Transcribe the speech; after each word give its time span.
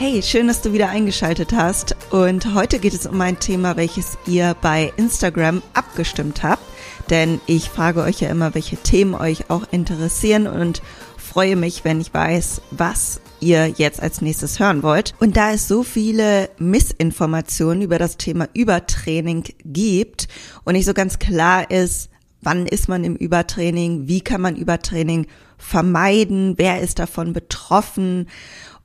Hey, 0.00 0.22
schön, 0.22 0.46
dass 0.46 0.62
du 0.62 0.72
wieder 0.72 0.90
eingeschaltet 0.90 1.52
hast. 1.52 1.96
Und 2.10 2.54
heute 2.54 2.78
geht 2.78 2.94
es 2.94 3.04
um 3.04 3.20
ein 3.20 3.40
Thema, 3.40 3.76
welches 3.76 4.16
ihr 4.28 4.54
bei 4.62 4.92
Instagram 4.96 5.60
abgestimmt 5.74 6.44
habt. 6.44 6.62
Denn 7.10 7.40
ich 7.46 7.68
frage 7.68 8.02
euch 8.02 8.20
ja 8.20 8.28
immer, 8.28 8.54
welche 8.54 8.76
Themen 8.76 9.16
euch 9.16 9.50
auch 9.50 9.64
interessieren 9.72 10.46
und 10.46 10.82
freue 11.16 11.56
mich, 11.56 11.84
wenn 11.84 12.00
ich 12.00 12.14
weiß, 12.14 12.62
was 12.70 13.20
ihr 13.40 13.66
jetzt 13.66 14.00
als 14.00 14.20
nächstes 14.20 14.60
hören 14.60 14.84
wollt. 14.84 15.14
Und 15.18 15.36
da 15.36 15.50
es 15.50 15.66
so 15.66 15.82
viele 15.82 16.48
Missinformationen 16.58 17.82
über 17.82 17.98
das 17.98 18.18
Thema 18.18 18.46
Übertraining 18.54 19.46
gibt 19.64 20.28
und 20.62 20.74
nicht 20.74 20.86
so 20.86 20.94
ganz 20.94 21.18
klar 21.18 21.72
ist, 21.72 22.08
wann 22.40 22.66
ist 22.66 22.88
man 22.88 23.02
im 23.02 23.16
Übertraining, 23.16 24.06
wie 24.06 24.20
kann 24.20 24.42
man 24.42 24.54
Übertraining 24.54 25.26
vermeiden, 25.56 26.54
wer 26.56 26.80
ist 26.82 27.00
davon 27.00 27.32
betroffen 27.32 28.28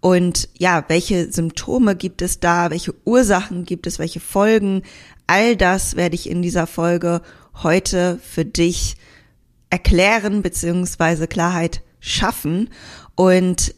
und 0.03 0.49
ja, 0.57 0.83
welche 0.89 1.31
Symptome 1.31 1.95
gibt 1.95 2.21
es 2.21 2.41
da? 2.41 2.69
Welche 2.71 2.93
Ursachen 3.05 3.63
gibt 3.63 3.87
es? 3.87 3.99
Welche 3.99 4.19
Folgen? 4.19 4.81
All 5.27 5.55
das 5.55 5.95
werde 5.95 6.15
ich 6.15 6.29
in 6.29 6.41
dieser 6.41 6.67
Folge 6.67 7.21
heute 7.63 8.19
für 8.21 8.43
dich 8.43 8.97
erklären 9.69 10.41
beziehungsweise 10.41 11.25
Klarheit 11.25 11.83
schaffen. 12.01 12.69
Und 13.15 13.75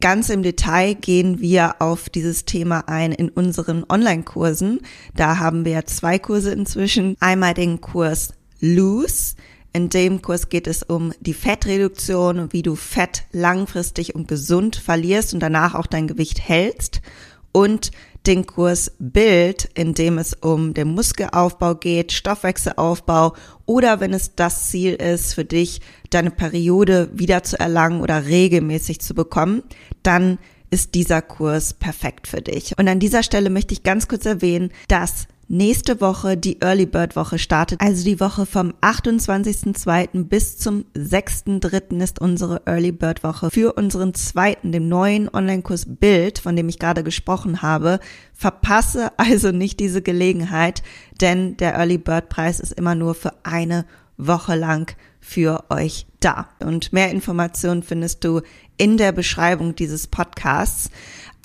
ganz 0.00 0.30
im 0.30 0.44
Detail 0.44 0.94
gehen 0.94 1.40
wir 1.40 1.82
auf 1.82 2.08
dieses 2.08 2.44
Thema 2.44 2.84
ein 2.86 3.10
in 3.10 3.28
unseren 3.28 3.84
Online-Kursen. 3.88 4.78
Da 5.16 5.38
haben 5.38 5.64
wir 5.64 5.86
zwei 5.86 6.20
Kurse 6.20 6.52
inzwischen. 6.52 7.16
Einmal 7.18 7.54
den 7.54 7.80
Kurs 7.80 8.32
Loose 8.60 9.34
in 9.74 9.88
dem 9.88 10.22
Kurs 10.22 10.48
geht 10.48 10.68
es 10.68 10.84
um 10.84 11.12
die 11.20 11.34
Fettreduktion 11.34 12.38
und 12.38 12.52
wie 12.52 12.62
du 12.62 12.76
Fett 12.76 13.24
langfristig 13.32 14.14
und 14.14 14.28
gesund 14.28 14.76
verlierst 14.76 15.34
und 15.34 15.40
danach 15.40 15.74
auch 15.74 15.86
dein 15.86 16.06
Gewicht 16.06 16.40
hältst. 16.40 17.02
Und 17.50 17.90
den 18.24 18.46
Kurs 18.46 18.92
Bild, 18.98 19.68
in 19.74 19.92
dem 19.94 20.16
es 20.18 20.32
um 20.32 20.74
den 20.74 20.94
Muskelaufbau 20.94 21.74
geht, 21.74 22.12
Stoffwechselaufbau 22.12 23.34
oder 23.66 23.98
wenn 24.00 24.14
es 24.14 24.36
das 24.36 24.68
Ziel 24.68 24.94
ist 24.94 25.34
für 25.34 25.44
dich, 25.44 25.80
deine 26.10 26.30
Periode 26.30 27.10
wieder 27.12 27.42
zu 27.42 27.58
erlangen 27.58 28.00
oder 28.00 28.26
regelmäßig 28.26 29.00
zu 29.00 29.12
bekommen, 29.12 29.64
dann 30.04 30.38
ist 30.70 30.94
dieser 30.94 31.20
Kurs 31.20 31.74
perfekt 31.74 32.28
für 32.28 32.42
dich. 32.42 32.78
Und 32.78 32.88
an 32.88 33.00
dieser 33.00 33.24
Stelle 33.24 33.50
möchte 33.50 33.74
ich 33.74 33.82
ganz 33.82 34.08
kurz 34.08 34.24
erwähnen, 34.24 34.70
dass 34.88 35.26
nächste 35.48 36.00
Woche 36.00 36.36
die 36.36 36.60
Early 36.60 36.86
Bird 36.86 37.16
Woche 37.16 37.38
startet. 37.38 37.80
Also 37.80 38.04
die 38.04 38.20
Woche 38.20 38.46
vom 38.46 38.72
28.02. 38.80 40.24
bis 40.24 40.58
zum 40.58 40.84
6.03. 40.96 42.02
ist 42.02 42.20
unsere 42.20 42.62
Early 42.66 42.92
Bird 42.92 43.22
Woche 43.24 43.50
für 43.50 43.74
unseren 43.74 44.14
zweiten, 44.14 44.72
dem 44.72 44.88
neuen 44.88 45.28
Online-Kurs 45.32 45.86
Bild, 45.88 46.38
von 46.38 46.56
dem 46.56 46.68
ich 46.68 46.78
gerade 46.78 47.02
gesprochen 47.04 47.62
habe. 47.62 48.00
Verpasse 48.32 49.12
also 49.18 49.52
nicht 49.52 49.80
diese 49.80 50.02
Gelegenheit, 50.02 50.82
denn 51.20 51.56
der 51.56 51.74
Early 51.74 51.98
Bird 51.98 52.28
Preis 52.28 52.60
ist 52.60 52.72
immer 52.72 52.94
nur 52.94 53.14
für 53.14 53.32
eine 53.44 53.84
Woche 54.16 54.54
lang 54.54 54.94
für 55.20 55.64
euch 55.70 56.06
da. 56.20 56.48
Und 56.60 56.92
mehr 56.92 57.10
Informationen 57.10 57.82
findest 57.82 58.24
du 58.24 58.42
in 58.76 58.96
der 58.96 59.12
Beschreibung 59.12 59.74
dieses 59.74 60.06
Podcasts. 60.06 60.90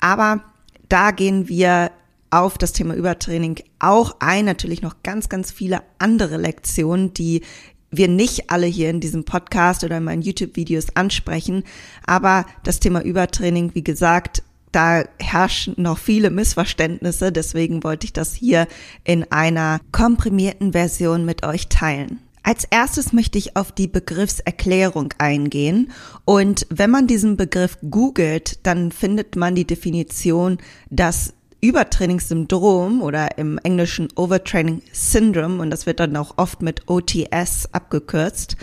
Aber 0.00 0.42
da 0.88 1.10
gehen 1.12 1.48
wir 1.48 1.90
auf 2.30 2.58
das 2.58 2.72
Thema 2.72 2.94
Übertraining 2.94 3.60
auch 3.78 4.16
ein, 4.20 4.44
natürlich 4.44 4.82
noch 4.82 5.02
ganz, 5.02 5.28
ganz 5.28 5.50
viele 5.50 5.82
andere 5.98 6.36
Lektionen, 6.36 7.12
die 7.14 7.42
wir 7.90 8.08
nicht 8.08 8.50
alle 8.50 8.66
hier 8.66 8.90
in 8.90 9.00
diesem 9.00 9.24
Podcast 9.24 9.84
oder 9.84 9.98
in 9.98 10.04
meinen 10.04 10.22
YouTube-Videos 10.22 10.94
ansprechen. 10.94 11.64
Aber 12.06 12.46
das 12.62 12.80
Thema 12.80 13.02
Übertraining, 13.02 13.74
wie 13.74 13.84
gesagt, 13.84 14.42
da 14.72 15.04
herrschen 15.18 15.74
noch 15.76 15.98
viele 15.98 16.30
Missverständnisse. 16.30 17.32
Deswegen 17.32 17.82
wollte 17.82 18.04
ich 18.04 18.12
das 18.12 18.34
hier 18.34 18.68
in 19.04 19.30
einer 19.32 19.80
komprimierten 19.90 20.72
Version 20.72 21.24
mit 21.24 21.44
euch 21.44 21.68
teilen. 21.68 22.20
Als 22.42 22.64
erstes 22.64 23.12
möchte 23.12 23.36
ich 23.36 23.56
auf 23.56 23.72
die 23.72 23.88
Begriffserklärung 23.88 25.12
eingehen. 25.18 25.92
Und 26.24 26.66
wenn 26.70 26.90
man 26.90 27.06
diesen 27.06 27.36
Begriff 27.36 27.76
googelt, 27.90 28.64
dann 28.64 28.92
findet 28.92 29.36
man 29.36 29.54
die 29.54 29.66
Definition, 29.66 30.58
dass 30.88 31.34
Übertrainingssyndrom 31.60 33.02
oder 33.02 33.38
im 33.38 33.58
Englischen 33.58 34.08
Overtraining 34.16 34.82
Syndrome, 34.92 35.60
und 35.60 35.70
das 35.70 35.86
wird 35.86 36.00
dann 36.00 36.16
auch 36.16 36.38
oft 36.38 36.62
mit 36.62 36.88
OTS 36.88 37.68
abgekürzt, 37.72 38.56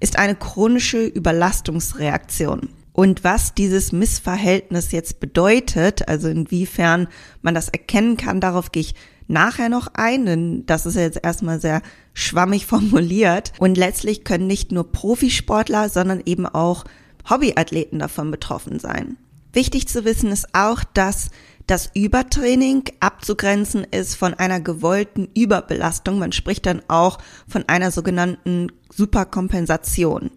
ist 0.00 0.18
eine 0.18 0.34
chronische 0.34 1.04
Überlastungsreaktion. 1.04 2.68
Und 2.92 3.24
was 3.24 3.54
dieses 3.54 3.92
Missverhältnis 3.92 4.92
jetzt 4.92 5.18
bedeutet, 5.18 6.08
also 6.08 6.28
inwiefern 6.28 7.08
man 7.40 7.54
das 7.54 7.68
erkennen 7.68 8.16
kann, 8.18 8.40
darauf 8.40 8.70
gehe 8.70 8.82
ich 8.82 8.94
nachher 9.28 9.70
noch 9.70 9.88
ein, 9.94 10.26
denn 10.26 10.66
das 10.66 10.84
ist 10.84 10.96
jetzt 10.96 11.20
erstmal 11.22 11.60
sehr 11.60 11.80
schwammig 12.12 12.66
formuliert. 12.66 13.52
Und 13.58 13.76
letztlich 13.76 14.24
können 14.24 14.46
nicht 14.46 14.72
nur 14.72 14.92
Profisportler, 14.92 15.88
sondern 15.88 16.22
eben 16.26 16.46
auch 16.46 16.84
Hobbyathleten 17.28 17.98
davon 17.98 18.30
betroffen 18.30 18.78
sein. 18.78 19.16
Wichtig 19.54 19.86
zu 19.86 20.04
wissen 20.04 20.30
ist 20.32 20.54
auch, 20.54 20.82
dass 20.82 21.30
das 21.72 21.90
Übertraining 21.94 22.84
abzugrenzen 23.00 23.86
ist 23.90 24.14
von 24.14 24.34
einer 24.34 24.60
gewollten 24.60 25.30
Überbelastung. 25.34 26.18
Man 26.18 26.30
spricht 26.30 26.66
dann 26.66 26.82
auch 26.88 27.16
von 27.48 27.66
einer 27.66 27.90
sogenannten 27.90 28.70
Superkompensation. 28.94 30.30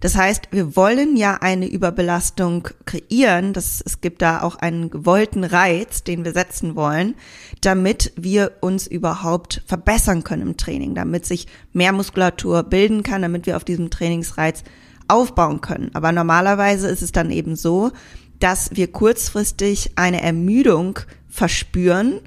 Das 0.00 0.14
heißt, 0.14 0.48
wir 0.50 0.76
wollen 0.76 1.16
ja 1.16 1.38
eine 1.40 1.66
Überbelastung 1.66 2.68
kreieren. 2.84 3.54
Das, 3.54 3.82
es 3.82 4.02
gibt 4.02 4.20
da 4.20 4.42
auch 4.42 4.56
einen 4.56 4.90
gewollten 4.90 5.42
Reiz, 5.42 6.04
den 6.04 6.22
wir 6.26 6.34
setzen 6.34 6.76
wollen, 6.76 7.14
damit 7.62 8.12
wir 8.16 8.58
uns 8.60 8.86
überhaupt 8.86 9.62
verbessern 9.66 10.22
können 10.22 10.42
im 10.42 10.56
Training, 10.58 10.94
damit 10.94 11.24
sich 11.24 11.46
mehr 11.72 11.92
Muskulatur 11.92 12.62
bilden 12.62 13.02
kann, 13.02 13.22
damit 13.22 13.46
wir 13.46 13.56
auf 13.56 13.64
diesem 13.64 13.88
Trainingsreiz 13.88 14.64
aufbauen 15.08 15.62
können. 15.62 15.92
Aber 15.94 16.12
normalerweise 16.12 16.88
ist 16.88 17.00
es 17.00 17.12
dann 17.12 17.30
eben 17.30 17.56
so, 17.56 17.90
dass 18.40 18.70
wir 18.72 18.90
kurzfristig 18.92 19.92
eine 19.96 20.22
Ermüdung 20.22 21.00
verspüren 21.28 22.20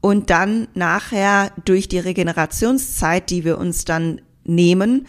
und 0.00 0.30
dann 0.30 0.68
nachher 0.74 1.52
durch 1.64 1.88
die 1.88 1.98
Regenerationszeit, 1.98 3.30
die 3.30 3.44
wir 3.44 3.58
uns 3.58 3.84
dann 3.84 4.20
nehmen, 4.44 5.06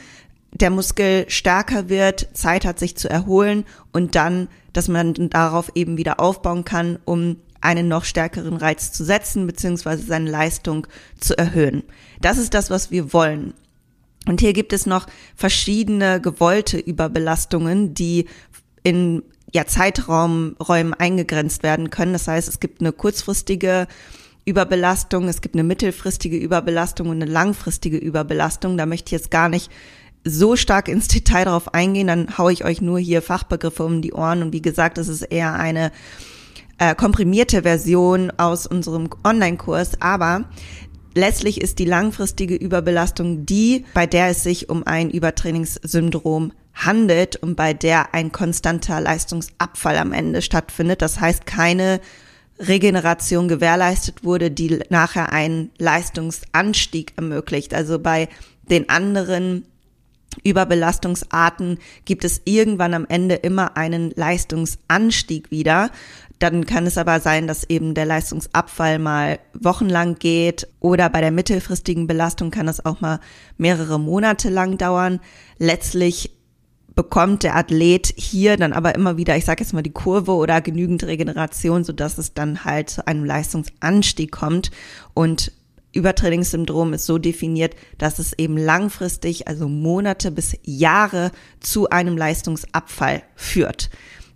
der 0.52 0.72
Muskel 0.72 1.26
stärker 1.30 1.90
wird, 1.90 2.30
Zeit 2.34 2.66
hat 2.66 2.80
sich 2.80 2.98
zu 2.98 3.10
erholen 3.10 3.66
und 3.92 4.16
dann, 4.16 4.48
dass 4.74 4.88
man 4.88 5.14
darauf 5.30 5.72
eben 5.76 5.98
wieder 5.98 6.20
aufbauen 6.20 6.66
kann, 6.66 6.98
um 7.06 7.38
einen 7.62 7.88
noch 7.88 8.06
stärkeren 8.06 8.56
Reiz 8.56 8.92
zu 8.92 9.04
setzen, 9.04 9.46
beziehungsweise 9.46 10.04
seine 10.04 10.30
Leistung 10.30 10.88
zu 11.20 11.38
erhöhen. 11.38 11.84
Das 12.22 12.38
ist 12.38 12.54
das, 12.54 12.70
was 12.70 12.90
wir 12.90 13.14
wollen. 13.14 13.54
Und 14.28 14.42
hier 14.42 14.54
gibt 14.54 14.74
es 14.74 14.86
noch 14.86 15.08
verschiedene 15.36 16.22
gewollte 16.22 16.78
Überbelastungen, 16.78 17.94
die 17.94 18.26
in 18.84 19.24
ja, 19.52 19.66
Zeitraumräumen 19.66 20.94
eingegrenzt 20.94 21.64
werden 21.64 21.90
können. 21.90 22.14
Das 22.14 22.28
heißt, 22.28 22.48
es 22.48 22.60
gibt 22.60 22.82
eine 22.82 22.92
kurzfristige 22.92 23.88
Überbelastung, 24.46 25.28
es 25.28 25.42
gibt 25.42 25.56
eine 25.56 25.64
mittelfristige 25.64 26.38
Überbelastung 26.38 27.10
und 27.10 27.22
eine 27.22 27.32
langfristige 27.32 27.98
Überbelastung. 27.98 28.78
Da 28.78 28.86
möchte 28.86 29.08
ich 29.08 29.20
jetzt 29.20 29.32
gar 29.32 29.50
nicht 29.50 29.72
so 30.24 30.56
stark 30.56 30.88
ins 30.88 31.08
Detail 31.08 31.46
drauf 31.46 31.74
eingehen, 31.74 32.08
dann 32.08 32.38
haue 32.38 32.52
ich 32.52 32.66
euch 32.66 32.82
nur 32.82 33.00
hier 33.00 33.22
Fachbegriffe 33.22 33.84
um 33.84 34.02
die 34.02 34.14
Ohren. 34.14 34.42
Und 34.42 34.54
wie 34.54 34.62
gesagt, 34.62 34.98
es 34.98 35.08
ist 35.08 35.22
eher 35.22 35.54
eine 35.54 35.92
äh, 36.78 36.96
komprimierte 36.96 37.64
Version 37.64 38.32
aus 38.38 38.68
unserem 38.68 39.10
Online-Kurs, 39.24 40.02
aber 40.02 40.46
letztlich 41.14 41.62
ist 41.62 41.80
die 41.80 41.86
langfristige 41.86 42.56
Überbelastung 42.56 43.46
die, 43.46 43.86
bei 43.94 44.08
der 44.08 44.30
es 44.30 44.44
sich 44.44 44.70
um 44.70 44.86
ein 44.86 45.10
Übertrainingssyndrom 45.10 46.54
handelt 46.86 47.36
und 47.36 47.56
bei 47.56 47.74
der 47.74 48.14
ein 48.14 48.32
konstanter 48.32 49.02
Leistungsabfall 49.02 49.98
am 49.98 50.14
Ende 50.14 50.42
stattfindet. 50.42 51.02
Das 51.02 51.20
heißt, 51.20 51.46
keine 51.46 52.00
Regeneration 52.60 53.48
gewährleistet 53.48 54.24
wurde, 54.24 54.52
die 54.52 54.80
nachher 54.90 55.32
einen 55.32 55.72
Leistungsanstieg 55.78 57.14
ermöglicht. 57.16 57.74
Also 57.74 58.00
bei 58.00 58.28
den 58.70 58.90
anderen 58.90 59.66
Überbelastungsarten 60.44 61.80
gibt 62.06 62.24
es 62.24 62.42
irgendwann 62.46 62.94
am 62.94 63.06
Ende 63.08 63.36
immer 63.36 63.78
einen 63.78 64.12
Leistungsanstieg 64.12 65.52
wieder. 65.52 65.92
Dann 66.38 66.66
kann 66.66 66.86
es 66.86 66.98
aber 66.98 67.20
sein, 67.20 67.48
dass 67.48 67.70
eben 67.70 67.94
der 67.94 68.06
Leistungsabfall 68.06 69.00
mal 69.00 69.40
wochenlang 69.54 70.16
geht 70.16 70.68
oder 70.80 71.10
bei 71.10 71.22
der 71.22 71.32
mittelfristigen 71.32 72.08
Belastung 72.08 72.52
kann 72.52 72.68
es 72.68 72.86
auch 72.86 73.02
mal 73.02 73.20
mehrere 73.58 74.00
Monate 74.00 74.50
lang 74.50 74.78
dauern. 74.78 75.20
Letztlich 75.58 76.32
bekommt 77.00 77.44
der 77.44 77.56
Athlet 77.56 78.14
hier 78.18 78.58
dann 78.58 78.74
aber 78.74 78.94
immer 78.94 79.16
wieder, 79.16 79.38
ich 79.38 79.46
sage 79.46 79.64
jetzt 79.64 79.72
mal 79.72 79.82
die 79.82 79.90
Kurve 79.90 80.34
oder 80.34 80.60
genügend 80.60 81.02
Regeneration, 81.06 81.86
so 81.86 81.94
dass 81.94 82.18
es 82.18 82.34
dann 82.34 82.66
halt 82.66 82.90
zu 82.90 83.08
einem 83.08 83.24
Leistungsanstieg 83.24 84.34
kommt 84.34 84.70
und 85.14 85.54
Übertrainingssyndrom 85.94 86.92
ist 86.92 87.06
so 87.06 87.18
definiert, 87.18 87.74
dass 87.98 88.20
es 88.20 88.34
eben 88.38 88.58
langfristig, 88.58 89.48
also 89.48 89.70
Monate 89.70 90.30
bis 90.30 90.58
Jahre 90.64 91.32
zu 91.62 91.90
einem 91.90 92.18
Leistungsabfall 92.18 93.24
führt. 93.34 93.90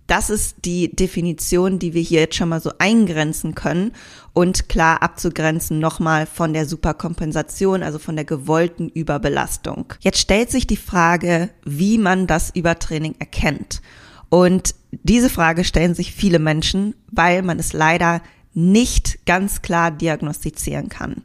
Das 0.08 0.30
ist 0.30 0.58
die 0.66 0.94
Definition, 0.94 1.80
die 1.80 1.94
wir 1.94 2.02
hier 2.02 2.22
jetzt 2.22 2.36
schon 2.36 2.50
mal 2.50 2.60
so 2.60 2.72
eingrenzen 2.78 3.56
können 3.56 3.94
und 4.34 4.68
klar 4.68 5.02
abzugrenzen 5.02 5.80
nochmal 5.80 6.26
von 6.26 6.54
der 6.54 6.66
Superkompensation, 6.66 7.84
also 7.84 8.00
von 8.00 8.16
der 8.16 8.26
gewollten 8.26 8.90
Überbelastung. 8.90 9.94
Jetzt 10.02 10.20
stellt 10.20 10.52
sich 10.52 10.68
die 10.68 10.78
Frage, 10.78 11.50
wie 11.64 11.98
man 11.98 12.28
das 12.28 12.50
Übertraining 12.54 13.16
erkennt. 13.20 13.82
Und 14.30 14.76
diese 14.92 15.30
Frage 15.30 15.64
stellen 15.64 15.96
sich 15.96 16.12
viele 16.12 16.40
Menschen, 16.40 16.96
weil 17.12 17.42
man 17.42 17.60
es 17.60 17.72
leider 17.72 18.22
nicht 18.54 19.26
ganz 19.26 19.62
klar 19.62 19.92
diagnostizieren 19.92 20.90
kann. 20.90 21.24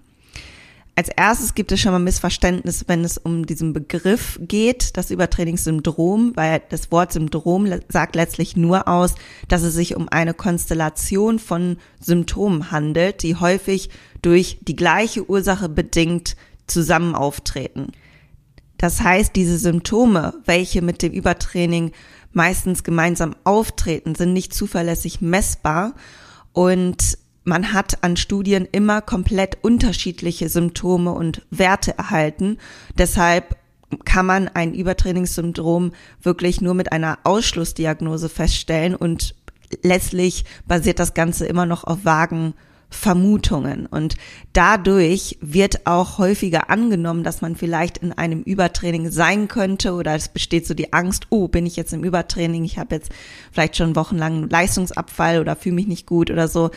Als 0.98 1.10
erstes 1.10 1.54
gibt 1.54 1.70
es 1.70 1.78
schon 1.78 1.92
mal 1.92 2.00
Missverständnis, 2.00 2.86
wenn 2.88 3.04
es 3.04 3.18
um 3.18 3.46
diesen 3.46 3.72
Begriff 3.72 4.36
geht, 4.42 4.96
das 4.96 5.12
Übertrainingssyndrom, 5.12 6.32
weil 6.34 6.60
das 6.70 6.90
Wort 6.90 7.12
Syndrom 7.12 7.72
sagt 7.88 8.16
letztlich 8.16 8.56
nur 8.56 8.88
aus, 8.88 9.14
dass 9.46 9.62
es 9.62 9.74
sich 9.74 9.94
um 9.94 10.08
eine 10.08 10.34
Konstellation 10.34 11.38
von 11.38 11.76
Symptomen 12.00 12.72
handelt, 12.72 13.22
die 13.22 13.36
häufig 13.36 13.90
durch 14.22 14.58
die 14.62 14.74
gleiche 14.74 15.30
Ursache 15.30 15.68
bedingt 15.68 16.34
zusammen 16.66 17.14
auftreten. 17.14 17.92
Das 18.76 19.00
heißt, 19.00 19.36
diese 19.36 19.56
Symptome, 19.56 20.34
welche 20.46 20.82
mit 20.82 21.02
dem 21.02 21.12
Übertraining 21.12 21.92
meistens 22.32 22.82
gemeinsam 22.82 23.36
auftreten, 23.44 24.16
sind 24.16 24.32
nicht 24.32 24.52
zuverlässig 24.52 25.20
messbar 25.20 25.94
und 26.52 27.18
man 27.48 27.72
hat 27.72 28.04
an 28.04 28.16
Studien 28.16 28.68
immer 28.70 29.00
komplett 29.00 29.58
unterschiedliche 29.62 30.48
Symptome 30.48 31.12
und 31.12 31.42
Werte 31.50 31.96
erhalten. 31.96 32.58
Deshalb 32.96 33.56
kann 34.04 34.26
man 34.26 34.48
ein 34.48 34.74
Übertrainingssyndrom 34.74 35.92
wirklich 36.22 36.60
nur 36.60 36.74
mit 36.74 36.92
einer 36.92 37.18
Ausschlussdiagnose 37.24 38.28
feststellen 38.28 38.94
und 38.94 39.34
letztlich 39.82 40.44
basiert 40.66 40.98
das 40.98 41.14
Ganze 41.14 41.46
immer 41.46 41.66
noch 41.66 41.84
auf 41.84 42.04
vagen 42.04 42.54
Vermutungen. 42.90 43.86
Und 43.86 44.16
dadurch 44.52 45.38
wird 45.40 45.86
auch 45.86 46.18
häufiger 46.18 46.70
angenommen, 46.70 47.22
dass 47.22 47.42
man 47.42 47.54
vielleicht 47.54 47.98
in 47.98 48.12
einem 48.12 48.42
Übertraining 48.42 49.10
sein 49.10 49.48
könnte 49.48 49.92
oder 49.92 50.14
es 50.14 50.28
besteht 50.28 50.66
so 50.66 50.74
die 50.74 50.92
Angst, 50.92 51.26
oh, 51.30 51.48
bin 51.48 51.66
ich 51.66 51.76
jetzt 51.76 51.92
im 51.92 52.04
Übertraining, 52.04 52.64
ich 52.64 52.78
habe 52.78 52.94
jetzt 52.94 53.10
vielleicht 53.52 53.76
schon 53.76 53.94
wochenlang 53.94 54.48
Leistungsabfall 54.48 55.40
oder 55.40 55.56
fühle 55.56 55.74
mich 55.74 55.86
nicht 55.86 56.06
gut 56.06 56.30
oder 56.30 56.48
so. 56.48 56.70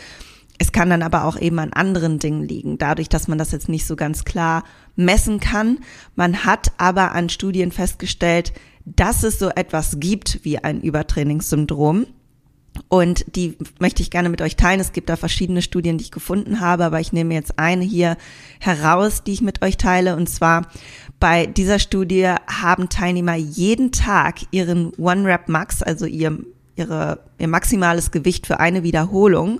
Es 0.61 0.71
kann 0.71 0.91
dann 0.91 1.01
aber 1.01 1.25
auch 1.25 1.39
eben 1.39 1.57
an 1.57 1.73
anderen 1.73 2.19
Dingen 2.19 2.47
liegen, 2.47 2.77
dadurch, 2.77 3.09
dass 3.09 3.27
man 3.27 3.39
das 3.39 3.51
jetzt 3.51 3.67
nicht 3.67 3.87
so 3.87 3.95
ganz 3.95 4.25
klar 4.25 4.63
messen 4.95 5.39
kann. 5.39 5.79
Man 6.13 6.45
hat 6.45 6.71
aber 6.77 7.13
an 7.13 7.29
Studien 7.29 7.71
festgestellt, 7.71 8.53
dass 8.85 9.23
es 9.23 9.39
so 9.39 9.49
etwas 9.49 9.99
gibt 9.99 10.41
wie 10.43 10.59
ein 10.59 10.79
Übertrainingssyndrom. 10.79 12.05
Und 12.89 13.35
die 13.35 13.57
möchte 13.79 14.03
ich 14.03 14.11
gerne 14.11 14.29
mit 14.29 14.39
euch 14.39 14.55
teilen. 14.55 14.79
Es 14.79 14.93
gibt 14.93 15.09
da 15.09 15.15
verschiedene 15.15 15.63
Studien, 15.63 15.97
die 15.97 16.03
ich 16.03 16.11
gefunden 16.11 16.59
habe, 16.59 16.85
aber 16.85 16.99
ich 16.99 17.11
nehme 17.11 17.33
jetzt 17.33 17.57
eine 17.57 17.83
hier 17.83 18.15
heraus, 18.59 19.23
die 19.23 19.31
ich 19.31 19.41
mit 19.41 19.63
euch 19.63 19.77
teile. 19.77 20.15
Und 20.15 20.29
zwar 20.29 20.67
bei 21.19 21.47
dieser 21.47 21.79
Studie 21.79 22.35
haben 22.45 22.87
Teilnehmer 22.87 23.33
jeden 23.33 23.91
Tag 23.91 24.41
ihren 24.51 24.93
One 24.99 25.25
Rep 25.25 25.49
Max, 25.49 25.81
also 25.81 26.05
ihr, 26.05 26.37
ihre, 26.75 27.17
ihr 27.39 27.47
maximales 27.47 28.11
Gewicht 28.11 28.45
für 28.45 28.59
eine 28.59 28.83
Wiederholung, 28.83 29.59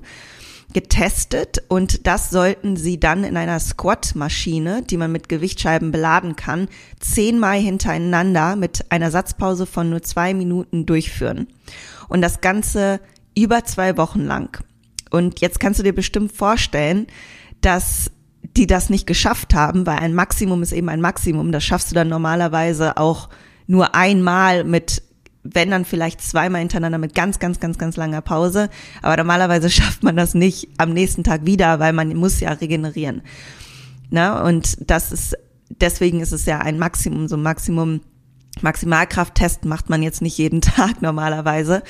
getestet 0.73 1.63
und 1.67 2.07
das 2.07 2.29
sollten 2.29 2.75
sie 2.75 2.99
dann 2.99 3.23
in 3.23 3.37
einer 3.37 3.59
Squat-Maschine, 3.59 4.83
die 4.83 4.97
man 4.97 5.11
mit 5.11 5.29
Gewichtscheiben 5.29 5.91
beladen 5.91 6.35
kann, 6.35 6.67
zehnmal 6.99 7.59
hintereinander 7.59 8.55
mit 8.55 8.91
einer 8.91 9.11
Satzpause 9.11 9.65
von 9.65 9.89
nur 9.89 10.01
zwei 10.01 10.33
Minuten 10.33 10.85
durchführen. 10.85 11.47
Und 12.09 12.21
das 12.21 12.41
Ganze 12.41 12.99
über 13.37 13.63
zwei 13.63 13.97
Wochen 13.97 14.21
lang. 14.21 14.63
Und 15.09 15.41
jetzt 15.41 15.59
kannst 15.59 15.79
du 15.79 15.83
dir 15.83 15.95
bestimmt 15.95 16.31
vorstellen, 16.31 17.07
dass 17.61 18.11
die 18.57 18.67
das 18.67 18.89
nicht 18.89 19.07
geschafft 19.07 19.53
haben, 19.53 19.85
weil 19.85 19.99
ein 19.99 20.13
Maximum 20.13 20.63
ist 20.63 20.73
eben 20.73 20.89
ein 20.89 21.01
Maximum. 21.01 21.51
Das 21.51 21.63
schaffst 21.63 21.91
du 21.91 21.95
dann 21.95 22.09
normalerweise 22.09 22.97
auch 22.97 23.29
nur 23.67 23.95
einmal 23.95 24.63
mit 24.63 25.03
wenn 25.43 25.71
dann 25.71 25.85
vielleicht 25.85 26.21
zweimal 26.21 26.59
hintereinander 26.59 26.97
mit 26.97 27.15
ganz, 27.15 27.39
ganz, 27.39 27.59
ganz, 27.59 27.77
ganz 27.77 27.97
langer 27.97 28.21
Pause. 28.21 28.69
Aber 29.01 29.17
normalerweise 29.17 29.69
schafft 29.71 30.03
man 30.03 30.15
das 30.15 30.33
nicht 30.33 30.69
am 30.77 30.93
nächsten 30.93 31.23
Tag 31.23 31.45
wieder, 31.45 31.79
weil 31.79 31.93
man 31.93 32.15
muss 32.15 32.39
ja 32.39 32.51
regenerieren. 32.51 33.21
Na, 34.09 34.43
und 34.43 34.77
das 34.89 35.11
ist, 35.11 35.37
deswegen 35.69 36.19
ist 36.19 36.33
es 36.33 36.45
ja 36.45 36.59
ein 36.59 36.77
Maximum, 36.77 37.27
so 37.27 37.37
ein 37.37 37.43
Maximum. 37.43 38.01
Maximalkrafttest 38.61 39.63
macht 39.63 39.89
man 39.89 40.03
jetzt 40.03 40.21
nicht 40.21 40.37
jeden 40.37 40.61
Tag 40.61 41.01
normalerweise. 41.01 41.83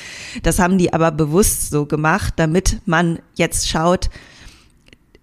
Das 0.43 0.59
haben 0.59 0.77
die 0.77 0.93
aber 0.93 1.11
bewusst 1.11 1.71
so 1.71 1.87
gemacht, 1.87 2.35
damit 2.37 2.81
man 2.85 3.19
jetzt 3.33 3.67
schaut, 3.67 4.09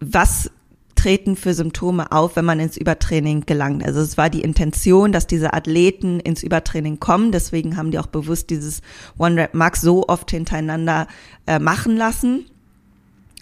was 0.00 0.50
treten 0.98 1.36
für 1.36 1.54
Symptome 1.54 2.10
auf, 2.10 2.34
wenn 2.36 2.44
man 2.44 2.58
ins 2.58 2.76
Übertraining 2.76 3.46
gelangt. 3.46 3.84
Also 3.84 4.00
es 4.00 4.18
war 4.18 4.30
die 4.30 4.42
Intention, 4.42 5.12
dass 5.12 5.26
diese 5.26 5.54
Athleten 5.54 6.18
ins 6.18 6.42
Übertraining 6.42 6.98
kommen. 6.98 7.30
Deswegen 7.30 7.76
haben 7.76 7.92
die 7.92 8.00
auch 8.00 8.08
bewusst 8.08 8.50
dieses 8.50 8.82
One 9.16 9.42
Rep 9.42 9.54
Max 9.54 9.80
so 9.80 10.08
oft 10.08 10.30
hintereinander 10.30 11.06
äh, 11.46 11.60
machen 11.60 11.96
lassen. 11.96 12.46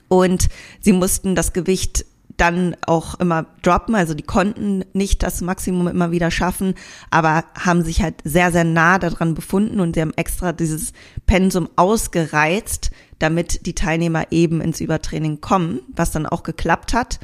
Und 0.08 0.48
sie 0.80 0.92
mussten 0.92 1.34
das 1.34 1.54
Gewicht 1.54 2.04
dann 2.36 2.76
auch 2.86 3.18
immer 3.20 3.46
droppen. 3.62 3.94
Also 3.94 4.12
die 4.12 4.22
konnten 4.22 4.84
nicht 4.92 5.22
das 5.22 5.40
Maximum 5.40 5.88
immer 5.88 6.10
wieder 6.10 6.30
schaffen, 6.30 6.74
aber 7.10 7.44
haben 7.58 7.82
sich 7.82 8.02
halt 8.02 8.16
sehr, 8.24 8.52
sehr 8.52 8.64
nah 8.64 8.98
daran 8.98 9.34
befunden 9.34 9.80
und 9.80 9.94
sie 9.94 10.02
haben 10.02 10.12
extra 10.16 10.52
dieses 10.52 10.92
Pensum 11.26 11.70
ausgereizt, 11.76 12.90
damit 13.18 13.66
die 13.66 13.74
Teilnehmer 13.74 14.26
eben 14.30 14.60
ins 14.60 14.80
Übertraining 14.80 15.40
kommen, 15.40 15.80
was 15.94 16.10
dann 16.10 16.26
auch 16.26 16.42
geklappt 16.42 16.92
hat. 16.92 17.18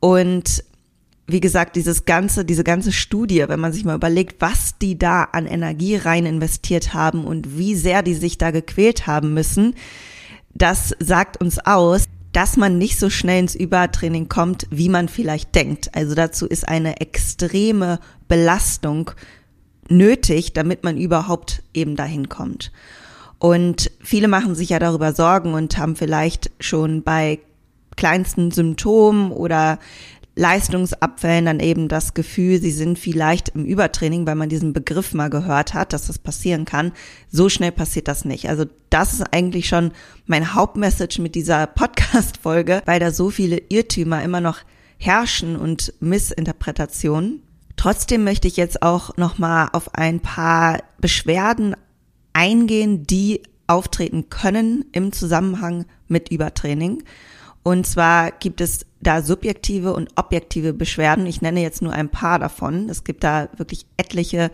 Und 0.00 0.64
wie 1.26 1.40
gesagt, 1.40 1.76
dieses 1.76 2.04
ganze, 2.04 2.44
diese 2.44 2.64
ganze 2.64 2.92
Studie, 2.92 3.44
wenn 3.46 3.60
man 3.60 3.72
sich 3.72 3.84
mal 3.84 3.94
überlegt, 3.94 4.40
was 4.40 4.78
die 4.78 4.98
da 4.98 5.24
an 5.24 5.46
Energie 5.46 5.96
rein 5.96 6.26
investiert 6.26 6.92
haben 6.92 7.24
und 7.24 7.56
wie 7.56 7.76
sehr 7.76 8.02
die 8.02 8.14
sich 8.14 8.38
da 8.38 8.50
gequält 8.50 9.06
haben 9.06 9.34
müssen, 9.34 9.74
das 10.52 10.94
sagt 10.98 11.40
uns 11.40 11.58
aus, 11.58 12.06
dass 12.32 12.56
man 12.56 12.78
nicht 12.78 12.98
so 12.98 13.10
schnell 13.10 13.40
ins 13.40 13.54
Übertraining 13.54 14.28
kommt, 14.28 14.66
wie 14.70 14.88
man 14.88 15.08
vielleicht 15.08 15.54
denkt. 15.54 15.94
Also 15.94 16.14
dazu 16.14 16.46
ist 16.46 16.68
eine 16.68 17.00
extreme 17.00 17.98
Belastung 18.28 19.10
nötig, 19.88 20.52
damit 20.52 20.84
man 20.84 20.96
überhaupt 20.96 21.62
eben 21.74 21.96
dahin 21.96 22.28
kommt. 22.28 22.70
Und 23.40 23.90
viele 24.00 24.28
machen 24.28 24.54
sich 24.54 24.68
ja 24.68 24.78
darüber 24.78 25.14
Sorgen 25.14 25.54
und 25.54 25.78
haben 25.78 25.96
vielleicht 25.96 26.50
schon 26.60 27.02
bei 27.02 27.40
kleinsten 27.96 28.50
Symptomen 28.50 29.32
oder 29.32 29.78
Leistungsabfällen 30.36 31.46
dann 31.46 31.58
eben 31.58 31.88
das 31.88 32.14
Gefühl, 32.14 32.60
sie 32.60 32.70
sind 32.70 32.98
vielleicht 32.98 33.50
im 33.50 33.64
Übertraining, 33.64 34.26
weil 34.26 34.36
man 34.36 34.50
diesen 34.50 34.74
Begriff 34.74 35.14
mal 35.14 35.30
gehört 35.30 35.72
hat, 35.72 35.94
dass 35.94 36.06
das 36.06 36.18
passieren 36.18 36.66
kann. 36.66 36.92
So 37.30 37.48
schnell 37.48 37.72
passiert 37.72 38.08
das 38.08 38.26
nicht. 38.26 38.48
Also 38.48 38.66
das 38.90 39.14
ist 39.14 39.32
eigentlich 39.32 39.68
schon 39.68 39.92
mein 40.26 40.54
Hauptmessage 40.54 41.20
mit 41.20 41.34
dieser 41.34 41.66
Podcast-Folge, 41.66 42.82
weil 42.84 43.00
da 43.00 43.10
so 43.10 43.30
viele 43.30 43.56
Irrtümer 43.70 44.22
immer 44.22 44.42
noch 44.42 44.58
herrschen 44.98 45.56
und 45.56 45.94
Missinterpretationen. 46.00 47.42
Trotzdem 47.76 48.22
möchte 48.22 48.48
ich 48.48 48.58
jetzt 48.58 48.82
auch 48.82 49.16
nochmal 49.16 49.70
auf 49.72 49.94
ein 49.94 50.20
paar 50.20 50.82
Beschwerden 51.00 51.74
eingehen, 52.32 53.06
die 53.06 53.42
auftreten 53.66 54.30
können 54.30 54.84
im 54.92 55.12
Zusammenhang 55.12 55.86
mit 56.08 56.30
Übertraining. 56.30 57.04
Und 57.62 57.86
zwar 57.86 58.32
gibt 58.32 58.60
es 58.60 58.86
da 59.00 59.22
subjektive 59.22 59.92
und 59.94 60.10
objektive 60.16 60.72
Beschwerden. 60.72 61.26
Ich 61.26 61.42
nenne 61.42 61.62
jetzt 61.62 61.82
nur 61.82 61.92
ein 61.92 62.08
paar 62.08 62.38
davon. 62.38 62.88
Es 62.88 63.04
gibt 63.04 63.22
da 63.22 63.48
wirklich 63.56 63.86
etliche, 63.96 64.50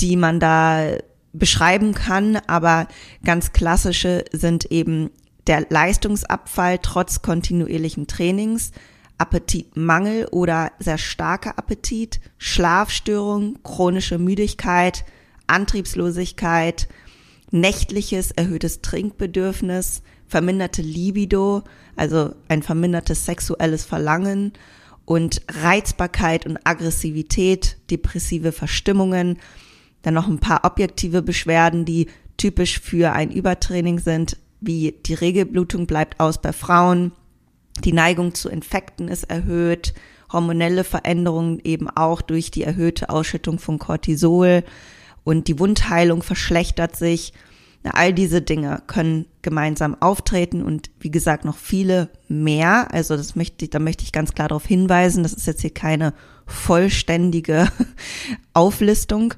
die 0.00 0.16
man 0.16 0.40
da 0.40 0.96
beschreiben 1.32 1.94
kann, 1.94 2.36
aber 2.46 2.86
ganz 3.24 3.52
klassische 3.52 4.24
sind 4.32 4.66
eben 4.66 5.10
der 5.46 5.66
Leistungsabfall 5.68 6.78
trotz 6.80 7.22
kontinuierlichen 7.22 8.06
Trainings, 8.06 8.70
Appetitmangel 9.18 10.26
oder 10.26 10.72
sehr 10.78 10.98
starker 10.98 11.58
Appetit, 11.58 12.20
Schlafstörung, 12.38 13.58
chronische 13.62 14.18
Müdigkeit, 14.18 15.04
Antriebslosigkeit, 15.46 16.88
nächtliches 17.54 18.32
erhöhtes 18.32 18.82
Trinkbedürfnis, 18.82 20.02
verminderte 20.26 20.82
Libido, 20.82 21.62
also 21.96 22.34
ein 22.48 22.62
vermindertes 22.62 23.24
sexuelles 23.24 23.84
Verlangen 23.84 24.52
und 25.04 25.42
Reizbarkeit 25.48 26.46
und 26.46 26.58
Aggressivität, 26.64 27.76
depressive 27.90 28.52
Verstimmungen, 28.52 29.38
dann 30.02 30.14
noch 30.14 30.26
ein 30.26 30.40
paar 30.40 30.64
objektive 30.64 31.22
Beschwerden, 31.22 31.84
die 31.84 32.08
typisch 32.36 32.80
für 32.80 33.12
ein 33.12 33.30
Übertraining 33.30 34.00
sind, 34.00 34.36
wie 34.60 34.96
die 35.06 35.14
Regelblutung 35.14 35.86
bleibt 35.86 36.18
aus 36.20 36.42
bei 36.42 36.52
Frauen, 36.52 37.12
die 37.84 37.92
Neigung 37.92 38.34
zu 38.34 38.48
Infekten 38.48 39.08
ist 39.08 39.24
erhöht, 39.24 39.94
hormonelle 40.32 40.84
Veränderungen 40.84 41.60
eben 41.62 41.88
auch 41.88 42.20
durch 42.20 42.50
die 42.50 42.64
erhöhte 42.64 43.10
Ausschüttung 43.10 43.58
von 43.58 43.78
Cortisol 43.78 44.64
und 45.24 45.48
die 45.48 45.58
Wundheilung 45.58 46.22
verschlechtert 46.22 46.96
sich. 46.96 47.32
All 47.82 48.14
diese 48.14 48.40
Dinge 48.40 48.82
können 48.86 49.26
gemeinsam 49.42 49.94
auftreten 50.00 50.62
und 50.62 50.90
wie 51.00 51.10
gesagt 51.10 51.44
noch 51.44 51.58
viele 51.58 52.08
mehr. 52.28 52.92
Also 52.94 53.14
das 53.16 53.36
möchte 53.36 53.66
ich, 53.66 53.70
da 53.70 53.78
möchte 53.78 54.04
ich 54.04 54.12
ganz 54.12 54.32
klar 54.32 54.48
darauf 54.48 54.64
hinweisen. 54.64 55.22
Das 55.22 55.34
ist 55.34 55.46
jetzt 55.46 55.60
hier 55.60 55.74
keine 55.74 56.14
vollständige 56.46 57.68
Auflistung. 58.54 59.34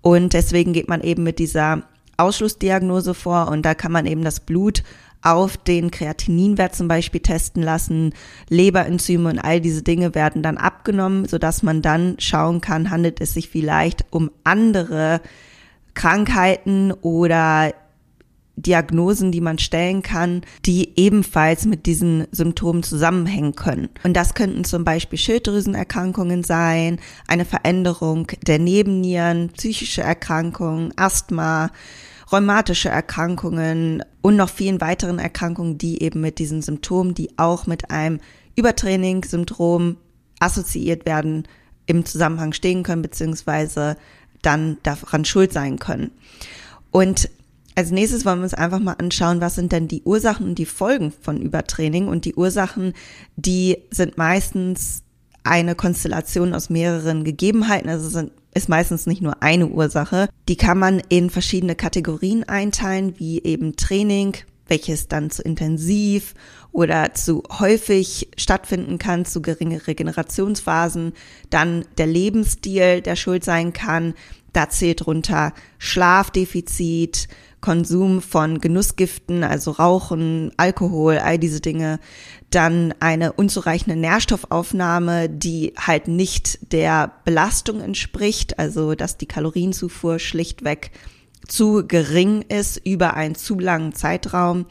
Und 0.00 0.32
deswegen 0.32 0.72
geht 0.72 0.88
man 0.88 1.02
eben 1.02 1.22
mit 1.22 1.38
dieser 1.38 1.82
Ausschlussdiagnose 2.16 3.14
vor 3.14 3.48
und 3.48 3.62
da 3.62 3.74
kann 3.74 3.92
man 3.92 4.06
eben 4.06 4.24
das 4.24 4.40
Blut 4.40 4.82
auf 5.22 5.56
den 5.56 5.90
Kreatininwert 5.90 6.74
zum 6.74 6.88
Beispiel 6.88 7.20
testen 7.20 7.62
lassen, 7.62 8.14
Leberenzyme 8.48 9.28
und 9.28 9.38
all 9.38 9.60
diese 9.60 9.82
Dinge 9.82 10.14
werden 10.14 10.42
dann 10.42 10.56
abgenommen, 10.56 11.26
sodass 11.26 11.62
man 11.62 11.82
dann 11.82 12.16
schauen 12.18 12.60
kann, 12.60 12.90
handelt 12.90 13.20
es 13.20 13.34
sich 13.34 13.48
vielleicht 13.48 14.06
um 14.10 14.30
andere 14.44 15.20
Krankheiten 15.94 16.92
oder 16.92 17.72
Diagnosen, 18.56 19.32
die 19.32 19.40
man 19.40 19.58
stellen 19.58 20.02
kann, 20.02 20.42
die 20.66 20.92
ebenfalls 20.96 21.66
mit 21.66 21.86
diesen 21.86 22.26
Symptomen 22.30 22.82
zusammenhängen 22.82 23.54
können. 23.54 23.88
Und 24.04 24.14
das 24.14 24.34
könnten 24.34 24.64
zum 24.64 24.84
Beispiel 24.84 25.18
Schilddrüsenerkrankungen 25.18 26.44
sein, 26.44 27.00
eine 27.26 27.44
Veränderung 27.44 28.26
der 28.46 28.58
Nebennieren, 28.58 29.50
psychische 29.50 30.02
Erkrankungen, 30.02 30.92
Asthma, 30.96 31.70
rheumatische 32.32 32.88
Erkrankungen 32.88 34.04
und 34.22 34.36
noch 34.36 34.50
vielen 34.50 34.80
weiteren 34.80 35.18
Erkrankungen, 35.18 35.78
die 35.78 36.02
eben 36.02 36.20
mit 36.20 36.38
diesen 36.38 36.62
Symptomen, 36.62 37.14
die 37.14 37.38
auch 37.38 37.66
mit 37.66 37.90
einem 37.90 38.20
Übertraining-Syndrom 38.56 39.96
assoziiert 40.38 41.06
werden, 41.06 41.46
im 41.86 42.04
Zusammenhang 42.04 42.52
stehen 42.52 42.82
können, 42.82 43.02
beziehungsweise 43.02 43.96
dann 44.42 44.78
daran 44.82 45.24
schuld 45.24 45.52
sein 45.52 45.78
können. 45.78 46.12
Und 46.90 47.28
als 47.74 47.90
nächstes 47.90 48.24
wollen 48.24 48.40
wir 48.40 48.44
uns 48.44 48.54
einfach 48.54 48.78
mal 48.78 48.94
anschauen, 48.94 49.40
was 49.40 49.54
sind 49.54 49.72
denn 49.72 49.88
die 49.88 50.02
Ursachen 50.02 50.46
und 50.46 50.58
die 50.58 50.66
Folgen 50.66 51.12
von 51.12 51.40
Übertraining. 51.40 52.08
Und 52.08 52.24
die 52.24 52.34
Ursachen, 52.34 52.94
die 53.36 53.78
sind 53.90 54.18
meistens 54.18 55.02
eine 55.44 55.74
Konstellation 55.74 56.54
aus 56.54 56.70
mehreren 56.70 57.24
Gegebenheiten. 57.24 57.88
Also 57.88 58.08
sind 58.08 58.32
ist 58.54 58.68
meistens 58.68 59.06
nicht 59.06 59.22
nur 59.22 59.42
eine 59.42 59.68
Ursache. 59.68 60.28
Die 60.48 60.56
kann 60.56 60.78
man 60.78 61.00
in 61.08 61.30
verschiedene 61.30 61.74
Kategorien 61.74 62.44
einteilen, 62.44 63.14
wie 63.18 63.42
eben 63.42 63.76
Training, 63.76 64.36
welches 64.66 65.08
dann 65.08 65.30
zu 65.30 65.42
intensiv 65.42 66.34
oder 66.72 67.14
zu 67.14 67.42
häufig 67.58 68.28
stattfinden 68.36 68.98
kann, 68.98 69.24
zu 69.24 69.42
geringe 69.42 69.86
Regenerationsphasen, 69.86 71.12
dann 71.50 71.84
der 71.98 72.06
Lebensstil, 72.06 73.02
der 73.02 73.16
schuld 73.16 73.44
sein 73.44 73.72
kann. 73.72 74.14
Da 74.52 74.68
zählt 74.68 75.06
runter 75.06 75.52
Schlafdefizit, 75.78 77.28
Konsum 77.60 78.22
von 78.22 78.60
Genussgiften, 78.60 79.44
also 79.44 79.72
Rauchen, 79.72 80.52
Alkohol, 80.56 81.18
all 81.18 81.38
diese 81.38 81.60
Dinge, 81.60 82.00
dann 82.50 82.94
eine 83.00 83.32
unzureichende 83.32 83.98
Nährstoffaufnahme, 83.98 85.28
die 85.28 85.74
halt 85.76 86.08
nicht 86.08 86.72
der 86.72 87.12
Belastung 87.24 87.80
entspricht, 87.80 88.58
also 88.58 88.94
dass 88.94 89.18
die 89.18 89.26
Kalorienzufuhr 89.26 90.18
schlichtweg 90.18 90.90
zu 91.46 91.86
gering 91.86 92.42
ist 92.42 92.80
über 92.84 93.14
einen 93.14 93.34
zu 93.34 93.58
langen 93.58 93.94
Zeitraum 93.94 94.66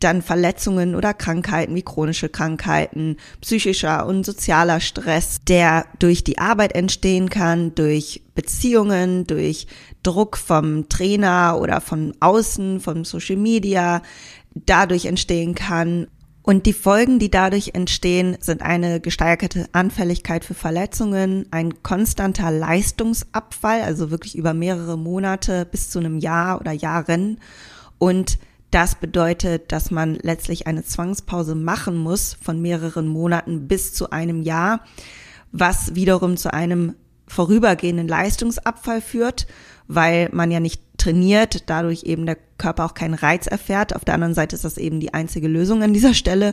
dann 0.00 0.22
Verletzungen 0.22 0.94
oder 0.94 1.14
Krankheiten 1.14 1.74
wie 1.74 1.82
chronische 1.82 2.28
Krankheiten, 2.28 3.16
psychischer 3.40 4.06
und 4.06 4.26
sozialer 4.26 4.80
Stress, 4.80 5.40
der 5.48 5.86
durch 5.98 6.22
die 6.24 6.38
Arbeit 6.38 6.74
entstehen 6.74 7.30
kann, 7.30 7.74
durch 7.74 8.22
Beziehungen, 8.34 9.26
durch 9.26 9.66
Druck 10.02 10.36
vom 10.36 10.88
Trainer 10.88 11.58
oder 11.60 11.80
von 11.80 12.14
außen, 12.20 12.80
von 12.80 13.04
Social 13.04 13.36
Media, 13.36 14.02
dadurch 14.54 15.06
entstehen 15.06 15.54
kann. 15.54 16.08
Und 16.42 16.66
die 16.66 16.72
Folgen, 16.74 17.18
die 17.18 17.30
dadurch 17.30 17.72
entstehen, 17.74 18.36
sind 18.40 18.62
eine 18.62 19.00
gesteigerte 19.00 19.66
Anfälligkeit 19.72 20.44
für 20.44 20.54
Verletzungen, 20.54 21.46
ein 21.50 21.82
konstanter 21.82 22.52
Leistungsabfall, 22.52 23.82
also 23.82 24.12
wirklich 24.12 24.36
über 24.36 24.54
mehrere 24.54 24.96
Monate 24.96 25.64
bis 25.64 25.90
zu 25.90 25.98
einem 25.98 26.18
Jahr 26.18 26.60
oder 26.60 26.70
Jahren 26.70 27.40
und 27.98 28.38
das 28.76 28.94
bedeutet, 28.94 29.72
dass 29.72 29.90
man 29.90 30.16
letztlich 30.16 30.66
eine 30.66 30.84
Zwangspause 30.84 31.54
machen 31.54 31.96
muss 31.96 32.36
von 32.42 32.60
mehreren 32.60 33.08
Monaten 33.08 33.68
bis 33.68 33.94
zu 33.94 34.10
einem 34.10 34.42
Jahr, 34.42 34.84
was 35.50 35.94
wiederum 35.94 36.36
zu 36.36 36.52
einem 36.52 36.94
vorübergehenden 37.26 38.06
Leistungsabfall 38.06 39.00
führt, 39.00 39.46
weil 39.88 40.28
man 40.30 40.50
ja 40.50 40.60
nicht 40.60 40.82
trainiert, 40.98 41.70
dadurch 41.70 42.02
eben 42.02 42.26
der 42.26 42.36
Körper 42.58 42.84
auch 42.84 42.92
keinen 42.92 43.14
Reiz 43.14 43.46
erfährt. 43.46 43.96
Auf 43.96 44.04
der 44.04 44.12
anderen 44.12 44.34
Seite 44.34 44.54
ist 44.54 44.66
das 44.66 44.76
eben 44.76 45.00
die 45.00 45.14
einzige 45.14 45.48
Lösung 45.48 45.82
an 45.82 45.94
dieser 45.94 46.12
Stelle, 46.12 46.52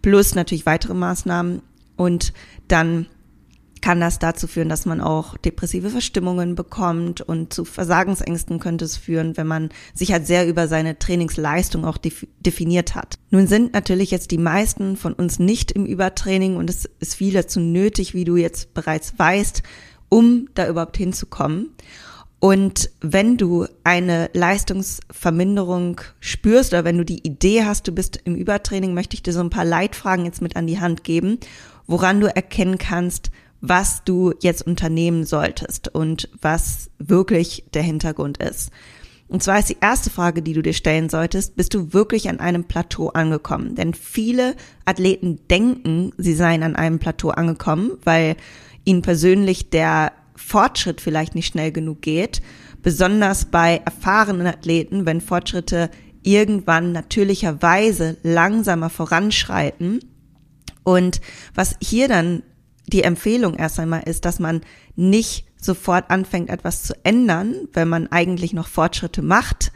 plus 0.00 0.34
natürlich 0.34 0.64
weitere 0.64 0.94
Maßnahmen 0.94 1.60
und 1.96 2.32
dann 2.68 3.04
kann 3.80 4.00
das 4.00 4.18
dazu 4.18 4.46
führen, 4.46 4.68
dass 4.68 4.86
man 4.86 5.00
auch 5.00 5.36
depressive 5.36 5.90
Verstimmungen 5.90 6.54
bekommt 6.54 7.20
und 7.20 7.52
zu 7.52 7.64
Versagensängsten 7.64 8.58
könnte 8.58 8.84
es 8.84 8.96
führen, 8.96 9.36
wenn 9.36 9.46
man 9.46 9.70
sich 9.94 10.12
halt 10.12 10.26
sehr 10.26 10.46
über 10.46 10.68
seine 10.68 10.98
Trainingsleistung 10.98 11.84
auch 11.84 11.98
definiert 11.98 12.94
hat. 12.94 13.16
Nun 13.30 13.46
sind 13.46 13.72
natürlich 13.72 14.10
jetzt 14.10 14.30
die 14.30 14.38
meisten 14.38 14.96
von 14.96 15.12
uns 15.12 15.38
nicht 15.38 15.72
im 15.72 15.86
Übertraining 15.86 16.56
und 16.56 16.70
es 16.70 16.88
ist 17.00 17.14
viel 17.14 17.32
dazu 17.32 17.60
nötig, 17.60 18.14
wie 18.14 18.24
du 18.24 18.36
jetzt 18.36 18.74
bereits 18.74 19.18
weißt, 19.18 19.62
um 20.08 20.48
da 20.54 20.68
überhaupt 20.68 20.96
hinzukommen. 20.96 21.70
Und 22.40 22.90
wenn 23.00 23.36
du 23.36 23.66
eine 23.82 24.30
Leistungsverminderung 24.32 26.00
spürst 26.20 26.72
oder 26.72 26.84
wenn 26.84 26.98
du 26.98 27.04
die 27.04 27.26
Idee 27.26 27.64
hast, 27.64 27.88
du 27.88 27.92
bist 27.92 28.20
im 28.24 28.36
Übertraining, 28.36 28.94
möchte 28.94 29.14
ich 29.14 29.24
dir 29.24 29.32
so 29.32 29.40
ein 29.40 29.50
paar 29.50 29.64
Leitfragen 29.64 30.24
jetzt 30.24 30.40
mit 30.40 30.54
an 30.54 30.68
die 30.68 30.78
Hand 30.78 31.02
geben, 31.02 31.38
woran 31.88 32.20
du 32.20 32.32
erkennen 32.32 32.78
kannst, 32.78 33.32
was 33.60 34.04
du 34.04 34.32
jetzt 34.40 34.66
unternehmen 34.66 35.24
solltest 35.24 35.88
und 35.88 36.28
was 36.40 36.90
wirklich 36.98 37.64
der 37.74 37.82
Hintergrund 37.82 38.38
ist. 38.38 38.70
Und 39.28 39.42
zwar 39.42 39.58
ist 39.58 39.68
die 39.68 39.76
erste 39.80 40.08
Frage, 40.08 40.40
die 40.40 40.54
du 40.54 40.62
dir 40.62 40.72
stellen 40.72 41.10
solltest, 41.10 41.54
bist 41.54 41.74
du 41.74 41.92
wirklich 41.92 42.30
an 42.30 42.40
einem 42.40 42.64
Plateau 42.64 43.10
angekommen? 43.10 43.74
Denn 43.74 43.92
viele 43.92 44.56
Athleten 44.86 45.40
denken, 45.50 46.12
sie 46.16 46.32
seien 46.32 46.62
an 46.62 46.76
einem 46.76 46.98
Plateau 46.98 47.28
angekommen, 47.28 47.92
weil 48.04 48.36
ihnen 48.84 49.02
persönlich 49.02 49.68
der 49.68 50.12
Fortschritt 50.34 51.02
vielleicht 51.02 51.34
nicht 51.34 51.48
schnell 51.48 51.72
genug 51.72 52.00
geht. 52.00 52.40
Besonders 52.82 53.44
bei 53.44 53.82
erfahrenen 53.84 54.46
Athleten, 54.46 55.04
wenn 55.04 55.20
Fortschritte 55.20 55.90
irgendwann 56.22 56.92
natürlicherweise 56.92 58.16
langsamer 58.22 58.88
voranschreiten. 58.88 60.00
Und 60.84 61.20
was 61.54 61.76
hier 61.82 62.08
dann 62.08 62.42
die 62.88 63.02
Empfehlung 63.02 63.54
erst 63.54 63.78
einmal 63.78 64.02
ist, 64.04 64.24
dass 64.24 64.38
man 64.38 64.62
nicht 64.96 65.46
sofort 65.60 66.10
anfängt, 66.10 66.50
etwas 66.50 66.84
zu 66.84 66.94
ändern, 67.04 67.54
wenn 67.72 67.88
man 67.88 68.06
eigentlich 68.08 68.52
noch 68.52 68.68
Fortschritte 68.68 69.22
macht. 69.22 69.72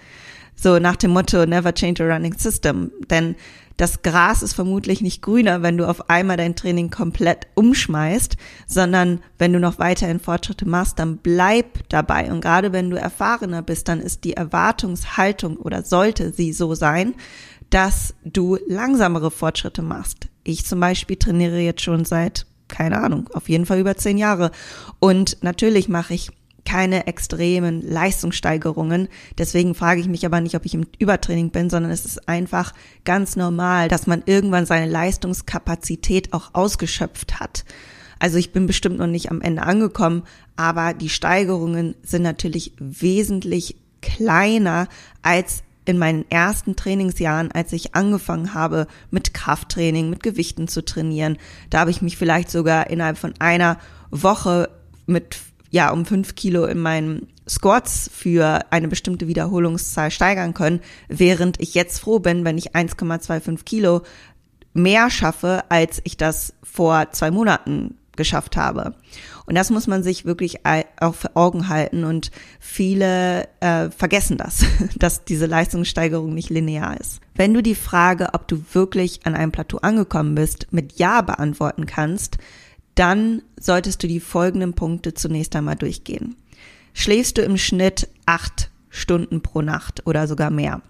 So 0.54 0.78
nach 0.78 0.96
dem 0.96 1.10
Motto, 1.10 1.44
never 1.46 1.74
change 1.74 2.04
a 2.04 2.14
running 2.14 2.38
system. 2.38 2.92
Denn 3.10 3.34
das 3.76 4.02
Gras 4.02 4.42
ist 4.42 4.52
vermutlich 4.52 5.00
nicht 5.00 5.22
grüner, 5.22 5.62
wenn 5.62 5.76
du 5.76 5.88
auf 5.88 6.08
einmal 6.10 6.36
dein 6.36 6.54
Training 6.54 6.90
komplett 6.90 7.48
umschmeißt, 7.54 8.36
sondern 8.66 9.20
wenn 9.38 9.52
du 9.52 9.58
noch 9.58 9.78
weiterhin 9.78 10.20
Fortschritte 10.20 10.68
machst, 10.68 10.98
dann 10.98 11.16
bleib 11.16 11.88
dabei. 11.88 12.30
Und 12.30 12.42
gerade 12.42 12.72
wenn 12.72 12.90
du 12.90 12.96
erfahrener 12.96 13.62
bist, 13.62 13.88
dann 13.88 14.00
ist 14.00 14.24
die 14.24 14.34
Erwartungshaltung 14.34 15.56
oder 15.56 15.82
sollte 15.82 16.32
sie 16.32 16.52
so 16.52 16.74
sein, 16.74 17.14
dass 17.70 18.14
du 18.24 18.58
langsamere 18.68 19.30
Fortschritte 19.30 19.82
machst. 19.82 20.28
Ich 20.44 20.66
zum 20.66 20.78
Beispiel 20.78 21.16
trainiere 21.16 21.58
jetzt 21.58 21.82
schon 21.82 22.04
seit 22.04 22.46
keine 22.72 23.00
Ahnung, 23.00 23.28
auf 23.32 23.48
jeden 23.48 23.66
Fall 23.66 23.78
über 23.78 23.96
zehn 23.96 24.18
Jahre. 24.18 24.50
Und 24.98 25.38
natürlich 25.42 25.88
mache 25.88 26.14
ich 26.14 26.30
keine 26.64 27.06
extremen 27.06 27.82
Leistungssteigerungen. 27.82 29.08
Deswegen 29.38 29.74
frage 29.74 30.00
ich 30.00 30.08
mich 30.08 30.24
aber 30.26 30.40
nicht, 30.40 30.54
ob 30.56 30.64
ich 30.64 30.74
im 30.74 30.86
Übertraining 30.98 31.50
bin, 31.50 31.70
sondern 31.70 31.92
es 31.92 32.04
ist 32.04 32.28
einfach 32.28 32.72
ganz 33.04 33.36
normal, 33.36 33.88
dass 33.88 34.06
man 34.06 34.22
irgendwann 34.26 34.66
seine 34.66 34.90
Leistungskapazität 34.90 36.32
auch 36.32 36.50
ausgeschöpft 36.54 37.40
hat. 37.40 37.64
Also 38.18 38.38
ich 38.38 38.52
bin 38.52 38.66
bestimmt 38.66 38.98
noch 38.98 39.08
nicht 39.08 39.30
am 39.30 39.40
Ende 39.40 39.62
angekommen, 39.62 40.22
aber 40.56 40.94
die 40.94 41.08
Steigerungen 41.08 41.96
sind 42.02 42.22
natürlich 42.22 42.72
wesentlich 42.78 43.76
kleiner 44.00 44.88
als 45.22 45.64
in 45.84 45.98
meinen 45.98 46.24
ersten 46.30 46.76
Trainingsjahren, 46.76 47.50
als 47.52 47.72
ich 47.72 47.94
angefangen 47.94 48.54
habe 48.54 48.86
mit 49.10 49.34
Krafttraining, 49.34 50.10
mit 50.10 50.22
Gewichten 50.22 50.68
zu 50.68 50.84
trainieren. 50.84 51.38
Da 51.70 51.80
habe 51.80 51.90
ich 51.90 52.02
mich 52.02 52.16
vielleicht 52.16 52.50
sogar 52.50 52.90
innerhalb 52.90 53.18
von 53.18 53.34
einer 53.38 53.78
Woche 54.10 54.68
mit 55.06 55.38
ja 55.70 55.90
um 55.90 56.04
fünf 56.04 56.34
Kilo 56.34 56.66
in 56.66 56.78
meinen 56.78 57.28
Squats 57.48 58.08
für 58.12 58.60
eine 58.70 58.88
bestimmte 58.88 59.26
Wiederholungszahl 59.26 60.10
steigern 60.10 60.54
können, 60.54 60.80
während 61.08 61.60
ich 61.60 61.74
jetzt 61.74 61.98
froh 61.98 62.20
bin, 62.20 62.44
wenn 62.44 62.58
ich 62.58 62.74
1,25 62.74 63.64
Kilo 63.64 64.02
mehr 64.74 65.10
schaffe, 65.10 65.64
als 65.68 66.00
ich 66.04 66.16
das 66.16 66.54
vor 66.62 67.10
zwei 67.10 67.30
Monaten 67.30 67.96
geschafft 68.16 68.56
habe. 68.56 68.94
Und 69.52 69.56
das 69.56 69.68
muss 69.68 69.86
man 69.86 70.02
sich 70.02 70.24
wirklich 70.24 70.60
auch 70.98 71.14
vor 71.14 71.32
Augen 71.34 71.68
halten 71.68 72.04
und 72.04 72.30
viele 72.58 73.46
äh, 73.60 73.90
vergessen 73.90 74.38
das, 74.38 74.64
dass 74.96 75.26
diese 75.26 75.44
Leistungssteigerung 75.44 76.32
nicht 76.32 76.48
linear 76.48 76.98
ist. 76.98 77.20
Wenn 77.34 77.52
du 77.52 77.62
die 77.62 77.74
Frage, 77.74 78.30
ob 78.32 78.48
du 78.48 78.64
wirklich 78.72 79.26
an 79.26 79.34
einem 79.34 79.52
Plateau 79.52 79.76
angekommen 79.76 80.34
bist, 80.34 80.68
mit 80.70 80.98
Ja 80.98 81.20
beantworten 81.20 81.84
kannst, 81.84 82.38
dann 82.94 83.42
solltest 83.60 84.02
du 84.02 84.06
die 84.06 84.20
folgenden 84.20 84.72
Punkte 84.72 85.12
zunächst 85.12 85.54
einmal 85.54 85.76
durchgehen. 85.76 86.34
Schläfst 86.94 87.36
du 87.36 87.42
im 87.42 87.58
Schnitt 87.58 88.08
acht 88.24 88.70
Stunden 88.88 89.42
pro 89.42 89.60
Nacht 89.60 90.06
oder 90.06 90.28
sogar 90.28 90.48
mehr? 90.48 90.80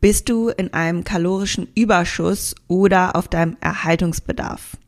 Bist 0.00 0.28
du 0.28 0.48
in 0.48 0.74
einem 0.74 1.04
kalorischen 1.04 1.68
Überschuss 1.76 2.56
oder 2.66 3.14
auf 3.14 3.28
deinem 3.28 3.56
Erhaltungsbedarf? 3.60 4.78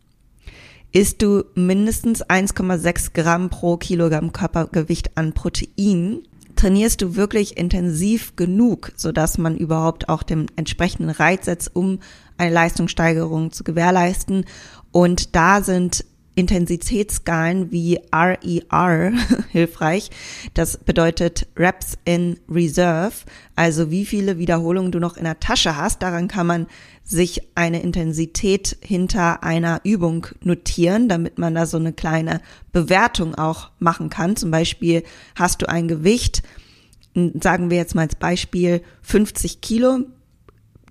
Isst 0.96 1.22
du 1.22 1.42
mindestens 1.56 2.24
1,6 2.24 3.14
Gramm 3.14 3.50
pro 3.50 3.76
Kilogramm 3.76 4.32
Körpergewicht 4.32 5.16
an 5.16 5.32
Protein? 5.32 6.22
Trainierst 6.54 7.02
du 7.02 7.16
wirklich 7.16 7.56
intensiv 7.56 8.36
genug, 8.36 8.92
sodass 8.94 9.36
man 9.36 9.56
überhaupt 9.56 10.08
auch 10.08 10.22
den 10.22 10.46
entsprechenden 10.54 11.10
Reiz 11.10 11.46
setzt, 11.46 11.74
um 11.74 11.98
eine 12.38 12.54
Leistungssteigerung 12.54 13.50
zu 13.50 13.64
gewährleisten? 13.64 14.44
Und 14.92 15.34
da 15.34 15.62
sind 15.62 16.04
Intensitätsskalen 16.34 17.70
wie 17.70 18.00
RER 18.12 19.12
hilfreich. 19.50 20.10
Das 20.54 20.78
bedeutet 20.78 21.46
Reps 21.56 21.96
in 22.04 22.38
Reserve, 22.48 23.14
also 23.56 23.90
wie 23.90 24.04
viele 24.04 24.38
Wiederholungen 24.38 24.92
du 24.92 24.98
noch 24.98 25.16
in 25.16 25.24
der 25.24 25.40
Tasche 25.40 25.76
hast. 25.76 26.02
Daran 26.02 26.28
kann 26.28 26.46
man 26.46 26.66
sich 27.04 27.42
eine 27.54 27.82
Intensität 27.82 28.78
hinter 28.82 29.42
einer 29.44 29.80
Übung 29.84 30.26
notieren, 30.42 31.08
damit 31.08 31.38
man 31.38 31.54
da 31.54 31.66
so 31.66 31.76
eine 31.76 31.92
kleine 31.92 32.40
Bewertung 32.72 33.34
auch 33.34 33.70
machen 33.78 34.10
kann. 34.10 34.36
Zum 34.36 34.50
Beispiel 34.50 35.04
hast 35.36 35.62
du 35.62 35.68
ein 35.68 35.86
Gewicht, 35.86 36.42
sagen 37.14 37.70
wir 37.70 37.76
jetzt 37.76 37.94
mal 37.94 38.02
als 38.02 38.16
Beispiel 38.16 38.82
50 39.02 39.60
Kilo, 39.60 40.00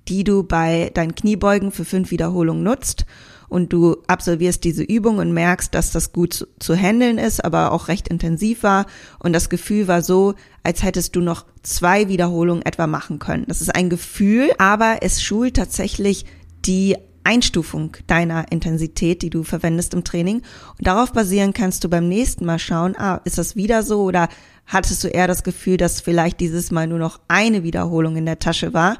die 0.08 0.24
du 0.24 0.44
bei 0.44 0.92
deinen 0.94 1.16
Kniebeugen 1.16 1.72
für 1.72 1.86
fünf 1.86 2.12
Wiederholungen 2.12 2.64
nutzt 2.64 3.06
und 3.54 3.72
du 3.72 3.98
absolvierst 4.08 4.64
diese 4.64 4.82
Übung 4.82 5.20
und 5.20 5.32
merkst, 5.32 5.76
dass 5.76 5.92
das 5.92 6.12
gut 6.12 6.34
zu, 6.34 6.48
zu 6.58 6.76
handeln 6.76 7.20
ist, 7.20 7.46
aber 7.46 7.72
auch 7.72 7.88
recht 7.88 8.08
intensiv 8.08 8.64
war 8.64 8.88
und 9.20 9.32
das 9.32 9.48
Gefühl 9.48 9.88
war 9.88 10.02
so, 10.02 10.34
als 10.64 10.82
hättest 10.82 11.16
du 11.16 11.22
noch 11.22 11.46
zwei 11.62 12.08
Wiederholungen 12.08 12.66
etwa 12.66 12.88
machen 12.88 13.20
können. 13.20 13.46
Das 13.48 13.62
ist 13.62 13.76
ein 13.76 13.92
Gefühl, 13.92 14.50
aber 14.58 14.98
es 15.02 15.22
schult 15.22 15.56
tatsächlich 15.56 16.26
die 16.66 16.98
Einstufung 17.24 17.96
deiner 18.08 18.52
Intensität, 18.52 19.22
die 19.22 19.30
du 19.30 19.44
verwendest 19.44 19.94
im 19.94 20.04
Training. 20.04 20.38
Und 20.78 20.88
darauf 20.88 21.14
basieren 21.14 21.54
kannst 21.54 21.84
du 21.84 21.90
beim 21.90 22.10
nächsten 22.10 22.46
Mal 22.46 22.60
schauen, 22.60 22.96
ah, 22.98 23.22
ist 23.24 23.38
das 23.38 23.56
wieder 23.56 23.84
so 23.84 24.02
oder 24.02 24.30
hattest 24.66 25.04
du 25.04 25.10
eher 25.10 25.28
das 25.28 25.44
Gefühl, 25.44 25.78
dass 25.78 26.02
vielleicht 26.02 26.40
dieses 26.40 26.72
Mal 26.72 26.88
nur 26.88 27.00
noch 27.00 27.20
eine 27.28 27.64
Wiederholung 27.64 28.18
in 28.18 28.26
der 28.26 28.40
Tasche 28.40 28.74
war? 28.74 28.98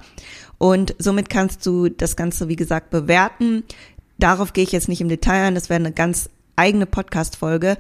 Und 0.58 0.96
somit 0.98 1.30
kannst 1.30 1.66
du 1.66 1.90
das 1.90 2.16
Ganze, 2.16 2.48
wie 2.48 2.56
gesagt, 2.56 2.90
bewerten. 2.90 3.64
Darauf 4.24 4.54
gehe 4.54 4.64
ich 4.64 4.72
jetzt 4.72 4.88
nicht 4.88 5.02
im 5.02 5.10
Detail 5.10 5.48
ein, 5.48 5.54
das 5.54 5.70
wäre 5.70 5.82
eine 5.82 5.92
ganz 5.92 6.30
eigene 6.56 6.86
Podcast-Folge. 6.86 7.78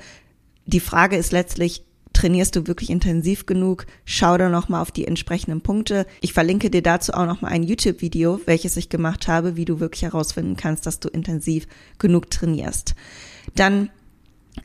Die 0.65 0.81
Frage 0.81 1.15
ist 1.15 1.31
letztlich, 1.31 1.85
trainierst 2.11 2.57
du 2.57 2.67
wirklich 2.67 2.89
intensiv 2.89 3.45
genug? 3.45 3.85
Schau 4.03 4.37
da 4.37 4.49
nochmal 4.49 4.81
auf 4.81 4.91
die 4.91 5.07
entsprechenden 5.07 5.61
Punkte. 5.61 6.05
Ich 6.19 6.33
verlinke 6.33 6.69
dir 6.69 6.81
dazu 6.81 7.13
auch 7.13 7.27
nochmal 7.27 7.53
ein 7.53 7.63
YouTube-Video, 7.63 8.41
welches 8.45 8.75
ich 8.75 8.89
gemacht 8.89 9.29
habe, 9.29 9.55
wie 9.55 9.63
du 9.63 9.79
wirklich 9.79 10.01
herausfinden 10.01 10.57
kannst, 10.57 10.85
dass 10.85 10.99
du 10.99 11.07
intensiv 11.07 11.65
genug 11.97 12.29
trainierst. 12.29 12.93
Dann 13.55 13.89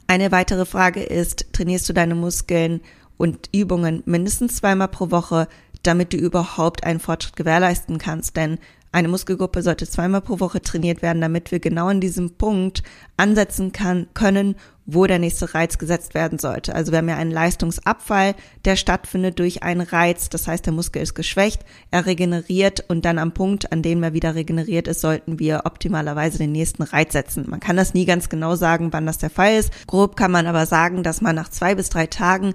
eine 0.09 0.33
weitere 0.33 0.67
Frage 0.67 1.05
ist, 1.05 1.47
trainierst 1.53 1.89
du 1.89 1.93
deine 1.93 2.17
Muskeln 2.17 2.81
und 3.19 3.51
Übungen 3.55 4.03
mindestens 4.05 4.57
zweimal 4.57 4.89
pro 4.89 5.13
Woche, 5.13 5.47
damit 5.85 6.13
du 6.13 6.17
überhaupt 6.17 6.83
einen 6.83 6.99
Fortschritt 6.99 7.37
gewährleisten 7.37 7.99
kannst? 7.99 8.37
Denn 8.37 8.59
eine 8.91 9.09
Muskelgruppe 9.09 9.63
sollte 9.63 9.87
zweimal 9.87 10.23
pro 10.23 10.41
Woche 10.41 10.63
trainiert 10.63 11.03
werden, 11.03 11.21
damit 11.21 11.53
wir 11.53 11.61
genau 11.61 11.89
in 11.91 12.01
diesem 12.01 12.31
Punkt 12.31 12.83
ansetzen 13.17 13.73
kann, 13.73 14.07
können, 14.15 14.57
wo 14.87 15.07
der 15.07 15.19
nächste 15.19 15.53
Reiz 15.53 15.77
gesetzt 15.77 16.15
werden 16.15 16.39
sollte. 16.39 16.75
Also 16.75 16.93
wir 16.93 16.99
haben 16.99 17.09
ja 17.11 17.17
einen 17.17 17.31
Leistungsabfall, 17.31 18.35
der 18.65 18.77
stattfindet 18.77 19.39
durch 19.39 19.63
einen 19.63 19.83
Reiz. 19.83 20.31
Das 20.31 20.49
heißt, 20.49 20.65
der 20.65 20.73
Muskel 20.73 21.03
ist 21.03 21.15
geschwächt, 21.15 21.63
er 21.91 22.07
regeneriert 22.07 22.85
und 22.89 23.05
dann 23.05 23.19
am 23.19 23.33
Punkt, 23.33 23.71
an 23.71 23.83
dem 23.83 24.03
er 24.03 24.15
wieder 24.15 24.35
regeneriert 24.35 24.89
ist, 24.89 25.03
sollten 25.03 25.39
wir 25.39 25.63
optimalerweise 25.67 26.39
den 26.39 26.53
nächsten 26.53 26.83
Reiz 26.83 27.13
setzen. 27.13 27.45
Man 27.49 27.61
kann 27.61 27.77
das 27.77 27.93
nie 27.93 28.07
ganz 28.07 28.31
genau 28.31 28.57
sagen, 28.57 28.93
wann 28.93 29.05
das 29.05 29.19
der 29.19 29.31
Fall 29.31 29.57
ist. 29.59 29.71
Grob 29.87 30.17
kann 30.17 30.31
man 30.31 30.47
aber 30.47 30.65
sagen, 30.65 31.03
dass 31.03 31.21
man 31.21 31.37
nach 31.37 31.51
zwei 31.51 31.75
bis 31.75 31.91
drei 31.91 32.07
Tagen 32.07 32.55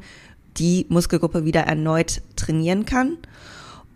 die 0.57 0.87
Muskelgruppe 0.89 1.45
wieder 1.45 1.61
erneut 1.61 2.21
trainieren 2.35 2.85
kann. 2.85 3.17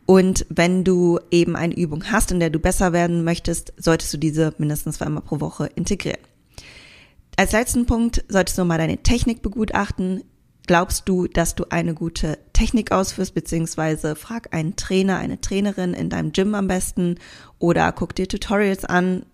Und 0.08 0.46
wenn 0.50 0.86
du 0.86 1.20
eben 1.32 1.58
eine 1.58 1.78
Übung 1.78 2.06
hast, 2.10 2.32
in 2.32 2.40
der 2.40 2.50
du 2.50 2.60
besser 2.60 2.94
werden 2.94 3.26
möchtest, 3.26 3.74
solltest 3.76 4.14
du 4.14 4.18
diese 4.18 4.54
mindestens 4.58 4.98
zweimal 4.98 5.22
pro 5.22 5.42
Woche 5.42 5.70
integrieren. 5.76 6.22
Als 7.36 7.52
letzten 7.52 7.86
Punkt 7.86 8.24
solltest 8.30 8.58
du 8.58 8.64
mal 8.64 8.78
deine 8.78 9.04
Technik 9.04 9.42
begutachten. 9.42 10.24
Glaubst 10.66 11.10
du, 11.10 11.28
dass 11.28 11.56
du 11.56 11.66
eine 11.70 11.94
gute 11.94 12.40
Technik 12.54 12.94
ausführst, 12.94 13.36
beziehungsweise 13.36 14.16
frag 14.16 14.54
einen 14.54 14.78
Trainer, 14.78 15.18
eine 15.18 15.42
Trainerin 15.42 15.94
in 15.94 16.10
deinem 16.10 16.32
Gym 16.32 16.56
am 16.56 16.68
besten 16.68 17.16
oder 17.60 17.92
guck 17.92 18.16
dir 18.16 18.30
Tutorials 18.30 18.86
an. 18.86 19.26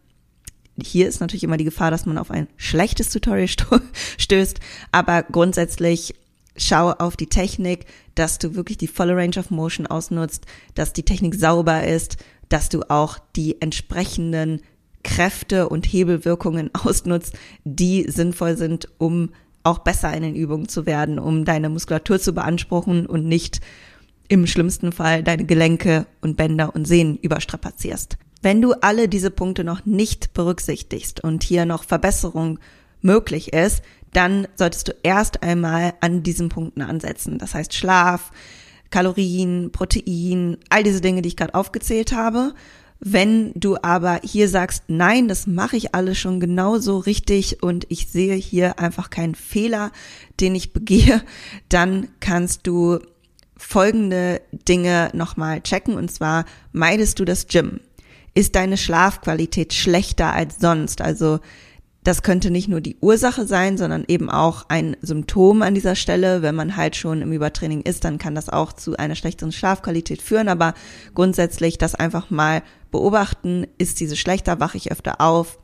Hier 0.82 1.08
ist 1.08 1.22
natürlich 1.22 1.44
immer 1.44 1.58
die 1.58 1.66
Gefahr, 1.66 1.92
dass 1.92 2.08
man 2.08 2.18
auf 2.18 2.32
ein 2.32 2.48
schlechtes 2.58 3.10
Tutorial 3.10 3.48
stößt, 4.18 4.60
aber 4.92 5.22
grundsätzlich 5.22 6.16
schau 6.56 6.92
auf 6.92 7.16
die 7.18 7.28
Technik, 7.28 7.86
dass 8.16 8.40
du 8.40 8.56
wirklich 8.56 8.78
die 8.78 8.88
volle 8.88 9.16
Range 9.16 9.38
of 9.38 9.50
Motion 9.50 9.88
ausnutzt, 9.88 10.46
dass 10.76 10.94
die 10.94 11.04
Technik 11.04 11.36
sauber 11.36 11.86
ist, 11.86 12.18
dass 12.50 12.70
du 12.70 12.90
auch 12.90 13.18
die 13.36 13.62
entsprechenden 13.62 14.62
Kräfte 15.04 15.70
und 15.70 15.86
Hebelwirkungen 15.86 16.70
ausnutzt, 16.86 17.34
die 17.64 18.10
sinnvoll 18.10 18.58
sind, 18.58 18.88
um 18.98 19.32
auch 19.64 19.80
besser 19.80 20.14
in 20.14 20.24
den 20.24 20.36
Übungen 20.36 20.68
zu 20.68 20.86
werden, 20.86 21.20
um 21.20 21.46
deine 21.46 21.70
Muskulatur 21.70 22.20
zu 22.20 22.34
beanspruchen 22.34 23.06
und 23.06 23.26
nicht 23.26 23.62
im 24.28 24.48
schlimmsten 24.48 24.92
Fall 24.92 25.24
deine 25.24 25.46
Gelenke 25.46 26.06
und 26.22 26.38
Bänder 26.38 26.76
und 26.76 26.86
Sehnen 26.86 27.18
überstrapazierst. 27.18 28.18
Wenn 28.42 28.62
du 28.62 28.74
alle 28.74 29.08
diese 29.08 29.32
Punkte 29.32 29.64
noch 29.64 29.86
nicht 29.86 30.34
berücksichtigst 30.34 31.24
und 31.24 31.44
hier 31.44 31.66
noch 31.66 31.86
Verbesserung 31.86 32.60
möglich 33.02 33.54
ist, 33.54 33.84
dann 34.14 34.48
solltest 34.56 34.88
du 34.88 34.96
erst 35.04 35.44
einmal 35.44 35.94
an 36.02 36.24
diesen 36.24 36.50
Punkten 36.50 36.82
ansetzen. 36.82 37.38
Das 37.38 37.54
heißt 37.54 37.74
Schlaf, 37.74 38.32
Kalorien, 38.90 39.72
Protein, 39.72 40.58
all 40.70 40.84
diese 40.84 41.02
Dinge, 41.02 41.22
die 41.22 41.30
ich 41.30 41.38
gerade 41.38 41.56
aufgezählt 41.56 42.14
habe. 42.14 42.54
Wenn 43.06 43.52
du 43.56 43.76
aber 43.82 44.22
hier 44.24 44.48
sagst, 44.48 44.84
nein, 44.88 45.28
das 45.28 45.46
mache 45.46 45.76
ich 45.76 45.94
alles 45.94 46.18
schon 46.18 46.40
genauso 46.40 47.00
richtig 47.00 47.62
und 47.62 47.86
ich 47.90 48.08
sehe 48.08 48.36
hier 48.36 48.80
einfach 48.80 49.10
keinen 49.10 49.36
Fehler, 49.36 49.92
den 50.40 50.56
ich 50.56 50.72
begehe, 50.72 51.22
dann 51.70 52.08
kannst 52.22 52.66
du 52.66 53.00
folgende 53.58 54.42
Dinge 54.52 55.10
nochmal 55.14 55.62
checken 55.62 55.96
und 55.96 56.12
zwar 56.12 56.46
meidest 56.72 57.20
du 57.20 57.26
das 57.26 57.48
Gym. 57.48 57.82
Ist 58.36 58.56
deine 58.56 58.78
Schlafqualität 58.78 59.74
schlechter 59.74 60.34
als 60.34 60.60
sonst? 60.60 61.02
Also 61.02 61.40
das 62.04 62.22
könnte 62.22 62.52
nicht 62.52 62.68
nur 62.68 62.82
die 62.82 62.98
Ursache 63.00 63.48
sein, 63.48 63.78
sondern 63.78 64.04
eben 64.08 64.30
auch 64.30 64.66
ein 64.68 64.98
Symptom 65.02 65.62
an 65.62 65.74
dieser 65.74 65.96
Stelle. 65.96 66.42
Wenn 66.42 66.56
man 66.56 66.76
halt 66.76 66.96
schon 66.96 67.22
im 67.22 67.32
Übertraining 67.32 67.82
ist, 67.82 68.04
dann 68.04 68.18
kann 68.18 68.36
das 68.36 68.50
auch 68.50 68.74
zu 68.74 68.98
einer 68.98 69.16
schlechteren 69.16 69.52
Schlafqualität 69.52 70.22
führen. 70.22 70.50
Aber 70.50 70.74
grundsätzlich 71.16 71.78
das 71.78 71.96
einfach 71.96 72.30
mal 72.30 72.62
beobachten. 72.92 73.68
Ist 73.78 74.00
diese 74.00 74.18
schlechter? 74.18 74.60
Wache 74.60 74.78
ich 74.78 74.92
öfter 74.92 75.22
auf? 75.22 75.60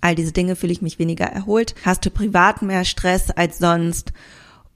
All 0.00 0.14
diese 0.14 0.32
Dinge 0.32 0.56
fühle 0.56 0.72
ich 0.72 0.82
mich 0.82 0.98
weniger 0.98 1.26
erholt. 1.26 1.74
Hast 1.84 2.04
du 2.04 2.10
privat 2.10 2.62
mehr 2.62 2.84
Stress 2.84 3.30
als 3.30 3.58
sonst? 3.58 4.12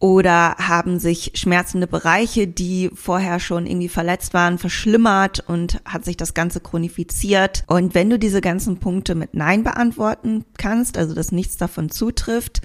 Oder 0.01 0.55
haben 0.59 1.01
sich 1.01 1.33
schmerzende 1.35 1.87
Bereiche, 1.87 2.47
die 2.47 2.91
vorher 2.95 3.41
schon 3.41 3.67
irgendwie 3.67 3.89
verletzt 3.89 4.33
waren, 4.33 4.59
verschlimmert 4.59 5.41
und 5.49 5.81
hat 5.85 6.05
sich 6.05 6.17
das 6.17 6.35
Ganze 6.35 6.61
chronifiziert. 6.61 7.65
Und 7.67 7.95
wenn 7.95 8.09
du 8.09 8.19
diese 8.19 8.41
ganzen 8.41 8.79
Punkte 8.79 9.15
mit 9.15 9.35
Nein 9.35 9.65
beantworten 9.65 10.45
kannst, 10.57 10.97
also 10.97 11.15
dass 11.15 11.33
nichts 11.33 11.57
davon 11.57 11.91
zutrifft, 11.91 12.61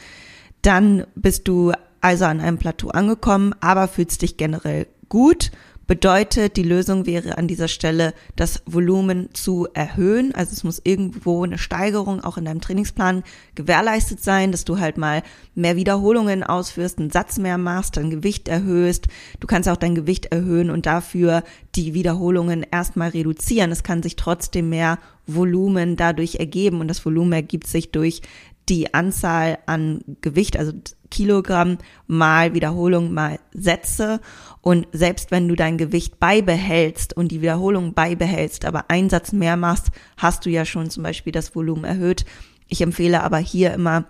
dann 0.61 1.05
bist 1.15 1.47
du 1.47 1.71
also 2.01 2.25
an 2.25 2.39
einem 2.39 2.59
Plateau 2.59 2.89
angekommen, 2.89 3.55
aber 3.61 3.87
fühlst 3.87 4.21
dich 4.21 4.37
generell 4.37 4.87
gut 5.09 5.51
Bedeutet, 5.93 6.57
die 6.57 6.63
Lösung 6.63 7.05
wäre 7.05 7.37
an 7.37 7.47
dieser 7.47 7.67
Stelle, 7.67 8.15
das 8.35 8.63
Volumen 8.65 9.29
zu 9.35 9.67
erhöhen. 9.75 10.33
Also 10.33 10.51
es 10.51 10.63
muss 10.63 10.81
irgendwo 10.83 11.43
eine 11.43 11.59
Steigerung 11.59 12.19
auch 12.19 12.39
in 12.39 12.45
deinem 12.45 12.61
Trainingsplan 12.61 13.21
gewährleistet 13.53 14.23
sein, 14.23 14.51
dass 14.51 14.65
du 14.65 14.79
halt 14.79 14.97
mal 14.97 15.21
mehr 15.53 15.75
Wiederholungen 15.75 16.41
ausführst, 16.41 16.97
einen 16.97 17.11
Satz 17.11 17.37
mehr 17.37 17.59
machst, 17.59 17.95
dein 17.95 18.09
Gewicht 18.09 18.47
erhöhst. 18.47 19.07
Du 19.39 19.45
kannst 19.45 19.69
auch 19.69 19.77
dein 19.77 19.93
Gewicht 19.93 20.25
erhöhen 20.31 20.71
und 20.71 20.87
dafür 20.87 21.43
die 21.75 21.93
Wiederholungen 21.93 22.65
erstmal 22.71 23.09
reduzieren. 23.09 23.71
Es 23.71 23.83
kann 23.83 24.01
sich 24.01 24.15
trotzdem 24.15 24.69
mehr 24.69 24.97
Volumen 25.27 25.95
dadurch 25.95 26.37
ergeben 26.37 26.81
und 26.81 26.87
das 26.87 27.05
Volumen 27.05 27.33
ergibt 27.33 27.67
sich 27.67 27.91
durch 27.91 28.23
die 28.67 28.95
Anzahl 28.95 29.59
an 29.67 30.01
Gewicht, 30.21 30.57
also 30.57 30.71
Kilogramm 31.13 31.77
mal 32.07 32.55
Wiederholung 32.55 33.13
mal 33.13 33.39
Sätze. 33.53 34.19
Und 34.61 34.87
selbst 34.93 35.29
wenn 35.29 35.47
du 35.47 35.55
dein 35.55 35.77
Gewicht 35.77 36.19
beibehältst 36.19 37.15
und 37.15 37.31
die 37.31 37.41
Wiederholung 37.41 37.93
beibehältst, 37.93 38.65
aber 38.65 38.89
einen 38.89 39.11
Satz 39.11 39.31
mehr 39.31 39.55
machst, 39.55 39.91
hast 40.17 40.45
du 40.45 40.49
ja 40.49 40.65
schon 40.65 40.89
zum 40.89 41.03
Beispiel 41.03 41.31
das 41.31 41.55
Volumen 41.55 41.83
erhöht. 41.83 42.25
Ich 42.67 42.81
empfehle 42.81 43.21
aber 43.21 43.37
hier 43.37 43.73
immer 43.73 44.05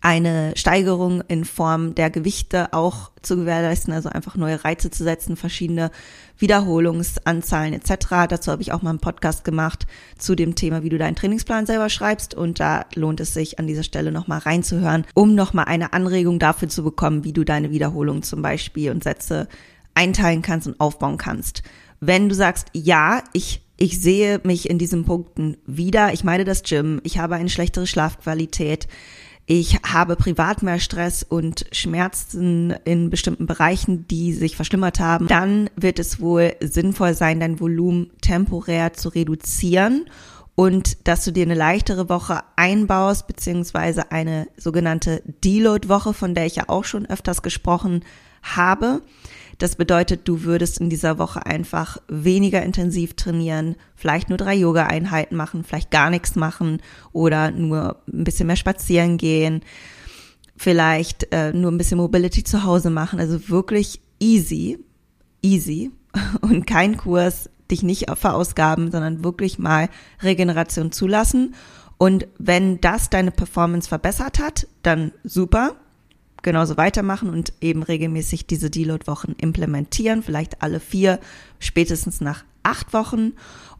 eine 0.00 0.52
Steigerung 0.56 1.22
in 1.28 1.44
Form 1.44 1.94
der 1.94 2.10
Gewichte 2.10 2.72
auch 2.72 3.10
zu 3.22 3.36
gewährleisten, 3.36 3.92
also 3.92 4.08
einfach 4.08 4.36
neue 4.36 4.64
Reize 4.64 4.90
zu 4.90 5.04
setzen, 5.04 5.36
verschiedene 5.36 5.90
Wiederholungsanzahlen 6.38 7.74
etc. 7.74 8.28
Dazu 8.28 8.52
habe 8.52 8.62
ich 8.62 8.72
auch 8.72 8.82
mal 8.82 8.90
einen 8.90 9.00
Podcast 9.00 9.44
gemacht 9.44 9.86
zu 10.18 10.34
dem 10.34 10.54
Thema, 10.54 10.82
wie 10.82 10.88
du 10.88 10.98
deinen 10.98 11.16
Trainingsplan 11.16 11.66
selber 11.66 11.88
schreibst 11.88 12.34
und 12.34 12.60
da 12.60 12.86
lohnt 12.94 13.20
es 13.20 13.34
sich 13.34 13.58
an 13.58 13.66
dieser 13.66 13.82
Stelle 13.82 14.12
nochmal 14.12 14.38
reinzuhören, 14.38 15.04
um 15.14 15.34
nochmal 15.34 15.66
eine 15.66 15.92
Anregung 15.92 16.38
dafür 16.38 16.68
zu 16.68 16.84
bekommen, 16.84 17.24
wie 17.24 17.32
du 17.32 17.44
deine 17.44 17.70
Wiederholungen 17.70 18.22
zum 18.22 18.42
Beispiel 18.42 18.90
und 18.90 19.04
Sätze 19.04 19.48
einteilen 19.94 20.42
kannst 20.42 20.66
und 20.66 20.80
aufbauen 20.80 21.18
kannst. 21.18 21.62
Wenn 22.00 22.28
du 22.28 22.34
sagst, 22.34 22.68
ja, 22.72 23.22
ich 23.32 23.62
ich 23.80 24.00
sehe 24.00 24.40
mich 24.42 24.68
in 24.68 24.78
diesen 24.78 25.04
Punkten 25.04 25.56
wieder. 25.64 26.12
Ich 26.12 26.24
meine 26.24 26.44
das 26.44 26.64
Gym. 26.64 27.00
Ich 27.04 27.18
habe 27.18 27.36
eine 27.36 27.48
schlechtere 27.48 27.86
Schlafqualität 27.86 28.88
ich 29.50 29.78
habe 29.82 30.14
privat 30.14 30.62
mehr 30.62 30.78
Stress 30.78 31.22
und 31.22 31.64
Schmerzen 31.72 32.74
in 32.84 33.08
bestimmten 33.08 33.46
Bereichen, 33.46 34.06
die 34.06 34.34
sich 34.34 34.56
verschlimmert 34.56 35.00
haben, 35.00 35.26
dann 35.26 35.70
wird 35.74 35.98
es 35.98 36.20
wohl 36.20 36.54
sinnvoll 36.60 37.14
sein, 37.14 37.40
dein 37.40 37.58
Volumen 37.58 38.10
temporär 38.20 38.92
zu 38.92 39.08
reduzieren 39.08 40.04
und 40.54 41.08
dass 41.08 41.24
du 41.24 41.32
dir 41.32 41.44
eine 41.44 41.54
leichtere 41.54 42.10
Woche 42.10 42.42
einbaust, 42.56 43.26
beziehungsweise 43.26 44.12
eine 44.12 44.48
sogenannte 44.58 45.22
Deload-Woche, 45.42 46.12
von 46.12 46.34
der 46.34 46.44
ich 46.44 46.56
ja 46.56 46.64
auch 46.66 46.84
schon 46.84 47.06
öfters 47.06 47.40
gesprochen 47.40 48.04
habe. 48.42 49.00
Das 49.58 49.74
bedeutet, 49.74 50.28
du 50.28 50.44
würdest 50.44 50.78
in 50.78 50.88
dieser 50.88 51.18
Woche 51.18 51.44
einfach 51.44 51.98
weniger 52.06 52.62
intensiv 52.62 53.14
trainieren, 53.14 53.74
vielleicht 53.96 54.28
nur 54.28 54.38
drei 54.38 54.54
Yoga-Einheiten 54.54 55.36
machen, 55.36 55.64
vielleicht 55.64 55.90
gar 55.90 56.10
nichts 56.10 56.36
machen 56.36 56.80
oder 57.12 57.50
nur 57.50 58.00
ein 58.06 58.22
bisschen 58.22 58.46
mehr 58.46 58.56
spazieren 58.56 59.18
gehen, 59.18 59.62
vielleicht 60.56 61.32
äh, 61.32 61.52
nur 61.52 61.72
ein 61.72 61.78
bisschen 61.78 61.98
Mobility 61.98 62.44
zu 62.44 62.62
Hause 62.62 62.90
machen. 62.90 63.18
Also 63.18 63.48
wirklich 63.48 64.00
easy, 64.20 64.78
easy 65.42 65.90
und 66.40 66.66
kein 66.66 66.96
Kurs, 66.96 67.50
dich 67.68 67.82
nicht 67.82 68.06
verausgaben, 68.14 68.92
sondern 68.92 69.24
wirklich 69.24 69.58
mal 69.58 69.88
Regeneration 70.22 70.92
zulassen. 70.92 71.54
Und 71.98 72.28
wenn 72.38 72.80
das 72.80 73.10
deine 73.10 73.32
Performance 73.32 73.88
verbessert 73.88 74.38
hat, 74.38 74.68
dann 74.82 75.12
super 75.24 75.74
genauso 76.42 76.76
weitermachen 76.76 77.30
und 77.30 77.52
eben 77.60 77.82
regelmäßig 77.82 78.46
diese 78.46 78.70
Deload-Wochen 78.70 79.32
implementieren, 79.38 80.22
vielleicht 80.22 80.62
alle 80.62 80.80
vier, 80.80 81.18
spätestens 81.58 82.20
nach 82.20 82.44
acht 82.62 82.92
Wochen. 82.92 83.32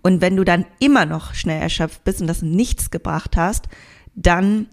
Und 0.03 0.21
wenn 0.21 0.37
du 0.37 0.44
dann 0.44 0.64
immer 0.79 1.07
noch 1.07 1.35
schnell 1.35 1.61
erschöpft 1.61 2.05
bist 2.05 2.21
und 2.21 2.27
das 2.27 2.42
nichts 2.42 2.90
gebracht 2.90 3.37
hast, 3.37 3.68
dann 4.14 4.66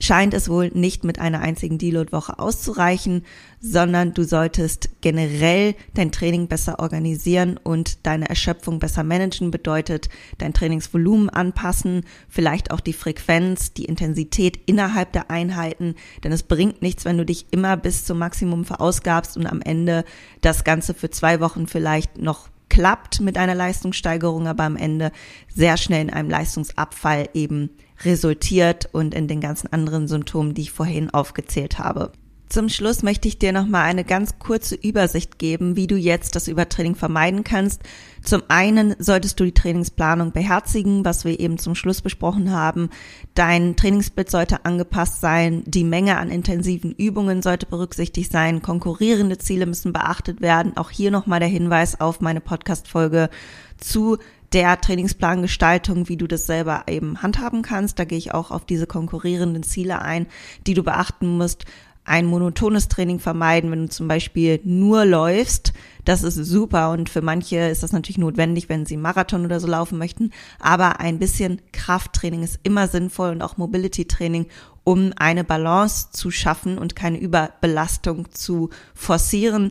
scheint 0.00 0.32
es 0.32 0.48
wohl 0.48 0.68
nicht 0.68 1.04
mit 1.04 1.18
einer 1.18 1.40
einzigen 1.40 1.76
Deload-Woche 1.76 2.38
auszureichen, 2.38 3.24
sondern 3.60 4.14
du 4.14 4.24
solltest 4.24 4.88
generell 5.02 5.74
dein 5.94 6.10
Training 6.10 6.48
besser 6.48 6.80
organisieren 6.80 7.58
und 7.62 8.06
deine 8.06 8.28
Erschöpfung 8.28 8.78
besser 8.78 9.04
managen, 9.04 9.50
bedeutet 9.50 10.08
dein 10.38 10.54
Trainingsvolumen 10.54 11.28
anpassen, 11.28 12.06
vielleicht 12.28 12.70
auch 12.70 12.80
die 12.80 12.94
Frequenz, 12.94 13.74
die 13.74 13.84
Intensität 13.84 14.58
innerhalb 14.64 15.12
der 15.12 15.30
Einheiten, 15.30 15.94
denn 16.24 16.32
es 16.32 16.42
bringt 16.42 16.80
nichts, 16.80 17.04
wenn 17.04 17.18
du 17.18 17.26
dich 17.26 17.46
immer 17.50 17.76
bis 17.76 18.06
zum 18.06 18.18
Maximum 18.18 18.64
verausgabst 18.64 19.36
und 19.36 19.46
am 19.46 19.60
Ende 19.60 20.04
das 20.40 20.64
Ganze 20.64 20.94
für 20.94 21.10
zwei 21.10 21.40
Wochen 21.40 21.66
vielleicht 21.66 22.18
noch 22.18 22.48
klappt 22.70 23.20
mit 23.20 23.36
einer 23.36 23.54
Leistungssteigerung, 23.54 24.46
aber 24.46 24.64
am 24.64 24.76
Ende 24.76 25.12
sehr 25.54 25.76
schnell 25.76 26.02
in 26.02 26.10
einem 26.10 26.30
Leistungsabfall 26.30 27.28
eben 27.34 27.70
resultiert 28.04 28.88
und 28.92 29.14
in 29.14 29.28
den 29.28 29.40
ganzen 29.40 29.72
anderen 29.72 30.08
Symptomen, 30.08 30.54
die 30.54 30.62
ich 30.62 30.72
vorhin 30.72 31.10
aufgezählt 31.10 31.78
habe. 31.78 32.12
Zum 32.50 32.68
Schluss 32.68 33.04
möchte 33.04 33.28
ich 33.28 33.38
dir 33.38 33.52
nochmal 33.52 33.84
eine 33.84 34.02
ganz 34.02 34.40
kurze 34.40 34.74
Übersicht 34.74 35.38
geben, 35.38 35.76
wie 35.76 35.86
du 35.86 35.94
jetzt 35.94 36.34
das 36.34 36.48
Übertraining 36.48 36.96
vermeiden 36.96 37.44
kannst. 37.44 37.80
Zum 38.24 38.42
einen 38.48 38.96
solltest 38.98 39.38
du 39.38 39.44
die 39.44 39.54
Trainingsplanung 39.54 40.32
beherzigen, 40.32 41.04
was 41.04 41.24
wir 41.24 41.38
eben 41.38 41.58
zum 41.58 41.76
Schluss 41.76 42.02
besprochen 42.02 42.50
haben. 42.50 42.90
Dein 43.34 43.76
Trainingsbild 43.76 44.32
sollte 44.32 44.64
angepasst 44.64 45.20
sein, 45.20 45.62
die 45.64 45.84
Menge 45.84 46.18
an 46.18 46.28
intensiven 46.28 46.90
Übungen 46.90 47.40
sollte 47.40 47.66
berücksichtigt 47.66 48.32
sein, 48.32 48.62
konkurrierende 48.62 49.38
Ziele 49.38 49.66
müssen 49.66 49.92
beachtet 49.92 50.40
werden. 50.40 50.76
Auch 50.76 50.90
hier 50.90 51.12
nochmal 51.12 51.38
der 51.38 51.48
Hinweis 51.48 52.00
auf 52.00 52.20
meine 52.20 52.40
Podcast-Folge 52.40 53.30
zu 53.78 54.18
der 54.52 54.80
Trainingsplangestaltung, 54.80 56.08
wie 56.08 56.16
du 56.16 56.26
das 56.26 56.46
selber 56.46 56.84
eben 56.88 57.22
handhaben 57.22 57.62
kannst. 57.62 57.98
Da 57.98 58.04
gehe 58.04 58.18
ich 58.18 58.34
auch 58.34 58.50
auf 58.50 58.64
diese 58.64 58.86
konkurrierenden 58.86 59.62
Ziele 59.62 60.02
ein, 60.02 60.26
die 60.66 60.74
du 60.74 60.82
beachten 60.82 61.36
musst. 61.36 61.64
Ein 62.04 62.26
monotones 62.26 62.88
Training 62.88 63.20
vermeiden, 63.20 63.70
wenn 63.70 63.82
du 63.82 63.88
zum 63.88 64.08
Beispiel 64.08 64.60
nur 64.64 65.04
läufst. 65.04 65.72
Das 66.04 66.22
ist 66.22 66.34
super 66.34 66.90
und 66.90 67.08
für 67.08 67.20
manche 67.20 67.68
ist 67.68 67.82
das 67.82 67.92
natürlich 67.92 68.18
notwendig, 68.18 68.68
wenn 68.68 68.86
sie 68.86 68.96
Marathon 68.96 69.44
oder 69.44 69.60
so 69.60 69.68
laufen 69.68 69.98
möchten. 69.98 70.32
Aber 70.58 70.98
ein 70.98 71.18
bisschen 71.18 71.60
Krafttraining 71.72 72.42
ist 72.42 72.58
immer 72.62 72.88
sinnvoll 72.88 73.30
und 73.30 73.42
auch 73.42 73.58
Mobility 73.58 74.06
Training, 74.06 74.46
um 74.82 75.12
eine 75.16 75.44
Balance 75.44 76.08
zu 76.10 76.30
schaffen 76.30 76.78
und 76.78 76.96
keine 76.96 77.18
Überbelastung 77.18 78.32
zu 78.32 78.70
forcieren. 78.94 79.70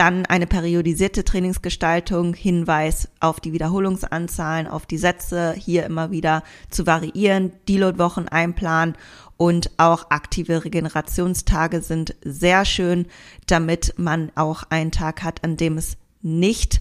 Dann 0.00 0.24
eine 0.24 0.46
periodisierte 0.46 1.24
Trainingsgestaltung, 1.24 2.32
Hinweis 2.32 3.10
auf 3.20 3.38
die 3.38 3.52
Wiederholungsanzahlen, 3.52 4.66
auf 4.66 4.86
die 4.86 4.96
Sätze, 4.96 5.52
hier 5.52 5.84
immer 5.84 6.10
wieder 6.10 6.42
zu 6.70 6.86
variieren, 6.86 7.52
Deload-Wochen 7.68 8.26
einplanen 8.26 8.96
und 9.36 9.70
auch 9.76 10.10
aktive 10.10 10.64
Regenerationstage 10.64 11.82
sind 11.82 12.14
sehr 12.24 12.64
schön, 12.64 13.08
damit 13.46 13.92
man 13.98 14.32
auch 14.36 14.62
einen 14.70 14.90
Tag 14.90 15.22
hat, 15.22 15.44
an 15.44 15.58
dem 15.58 15.76
es 15.76 15.98
nicht 16.22 16.80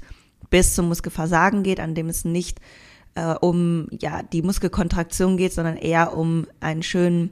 bis 0.49 0.73
zum 0.73 0.87
Muskelversagen 0.87 1.61
geht, 1.61 1.81
an 1.81 1.95
dem 1.95 2.07
es 2.07 2.23
nicht 2.23 2.61
äh, 3.15 3.33
um 3.33 3.89
ja 3.91 4.23
die 4.23 4.43
Muskelkontraktion 4.43 5.35
geht, 5.35 5.51
sondern 5.51 5.75
eher 5.75 6.15
um 6.15 6.47
einen 6.61 6.83
schönen 6.83 7.31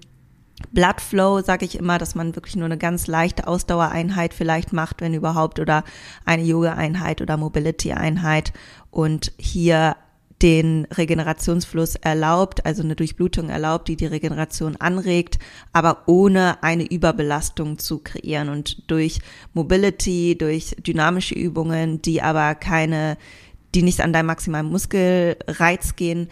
Bloodflow, 0.71 1.41
sage 1.41 1.65
ich 1.65 1.77
immer, 1.77 1.97
dass 1.97 2.15
man 2.15 2.35
wirklich 2.35 2.55
nur 2.55 2.65
eine 2.65 2.77
ganz 2.77 3.07
leichte 3.07 3.47
Ausdauereinheit 3.47 4.33
vielleicht 4.33 4.73
macht, 4.73 5.01
wenn 5.01 5.13
überhaupt, 5.13 5.59
oder 5.59 5.83
eine 6.25 6.43
Yoga-Einheit 6.43 7.21
oder 7.21 7.37
Mobility-Einheit. 7.37 8.53
Und 8.89 9.31
hier 9.37 9.95
den 10.41 10.85
Regenerationsfluss 10.85 11.95
erlaubt, 11.95 12.65
also 12.65 12.83
eine 12.83 12.95
Durchblutung 12.95 13.49
erlaubt, 13.49 13.87
die 13.87 13.95
die 13.95 14.05
Regeneration 14.05 14.75
anregt, 14.75 15.39
aber 15.73 16.03
ohne 16.05 16.61
eine 16.61 16.83
Überbelastung 16.83 17.79
zu 17.79 17.99
kreieren. 17.99 18.49
Und 18.49 18.89
durch 18.89 19.19
Mobility, 19.53 20.37
durch 20.37 20.75
dynamische 20.79 21.33
Übungen, 21.33 22.01
die 22.01 22.21
aber 22.21 22.53
keine, 22.55 23.17
die 23.73 23.81
nicht 23.81 24.01
an 24.01 24.13
deinen 24.13 24.27
maximalen 24.27 24.69
Muskelreiz 24.69 25.95
gehen, 25.95 26.29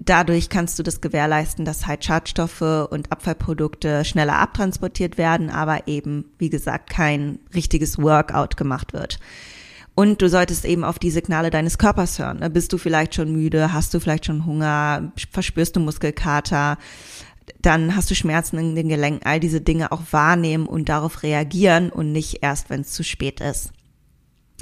Dadurch 0.00 0.48
kannst 0.48 0.78
du 0.78 0.82
das 0.82 1.00
gewährleisten, 1.00 1.64
dass 1.64 1.86
halt 1.86 2.04
Schadstoffe 2.04 2.88
und 2.90 3.10
Abfallprodukte 3.10 4.04
schneller 4.04 4.38
abtransportiert 4.38 5.18
werden, 5.18 5.50
aber 5.50 5.88
eben, 5.88 6.26
wie 6.38 6.50
gesagt, 6.50 6.90
kein 6.90 7.40
richtiges 7.54 7.98
Workout 7.98 8.56
gemacht 8.56 8.92
wird. 8.92 9.18
Und 9.96 10.22
du 10.22 10.28
solltest 10.28 10.64
eben 10.64 10.84
auf 10.84 11.00
die 11.00 11.10
Signale 11.10 11.50
deines 11.50 11.76
Körpers 11.78 12.20
hören. 12.20 12.52
Bist 12.52 12.72
du 12.72 12.78
vielleicht 12.78 13.16
schon 13.16 13.32
müde? 13.32 13.72
Hast 13.72 13.92
du 13.92 13.98
vielleicht 13.98 14.26
schon 14.26 14.46
Hunger? 14.46 15.12
Verspürst 15.32 15.74
du 15.74 15.80
Muskelkater? 15.80 16.78
dann 17.60 17.96
hast 17.96 18.10
du 18.10 18.14
Schmerzen 18.14 18.58
in 18.58 18.74
den 18.74 18.88
Gelenken, 18.88 19.26
all 19.26 19.40
diese 19.40 19.60
Dinge 19.60 19.92
auch 19.92 20.02
wahrnehmen 20.10 20.66
und 20.66 20.88
darauf 20.88 21.22
reagieren 21.22 21.90
und 21.90 22.12
nicht 22.12 22.42
erst, 22.42 22.70
wenn 22.70 22.82
es 22.82 22.92
zu 22.92 23.02
spät 23.02 23.40
ist. 23.40 23.72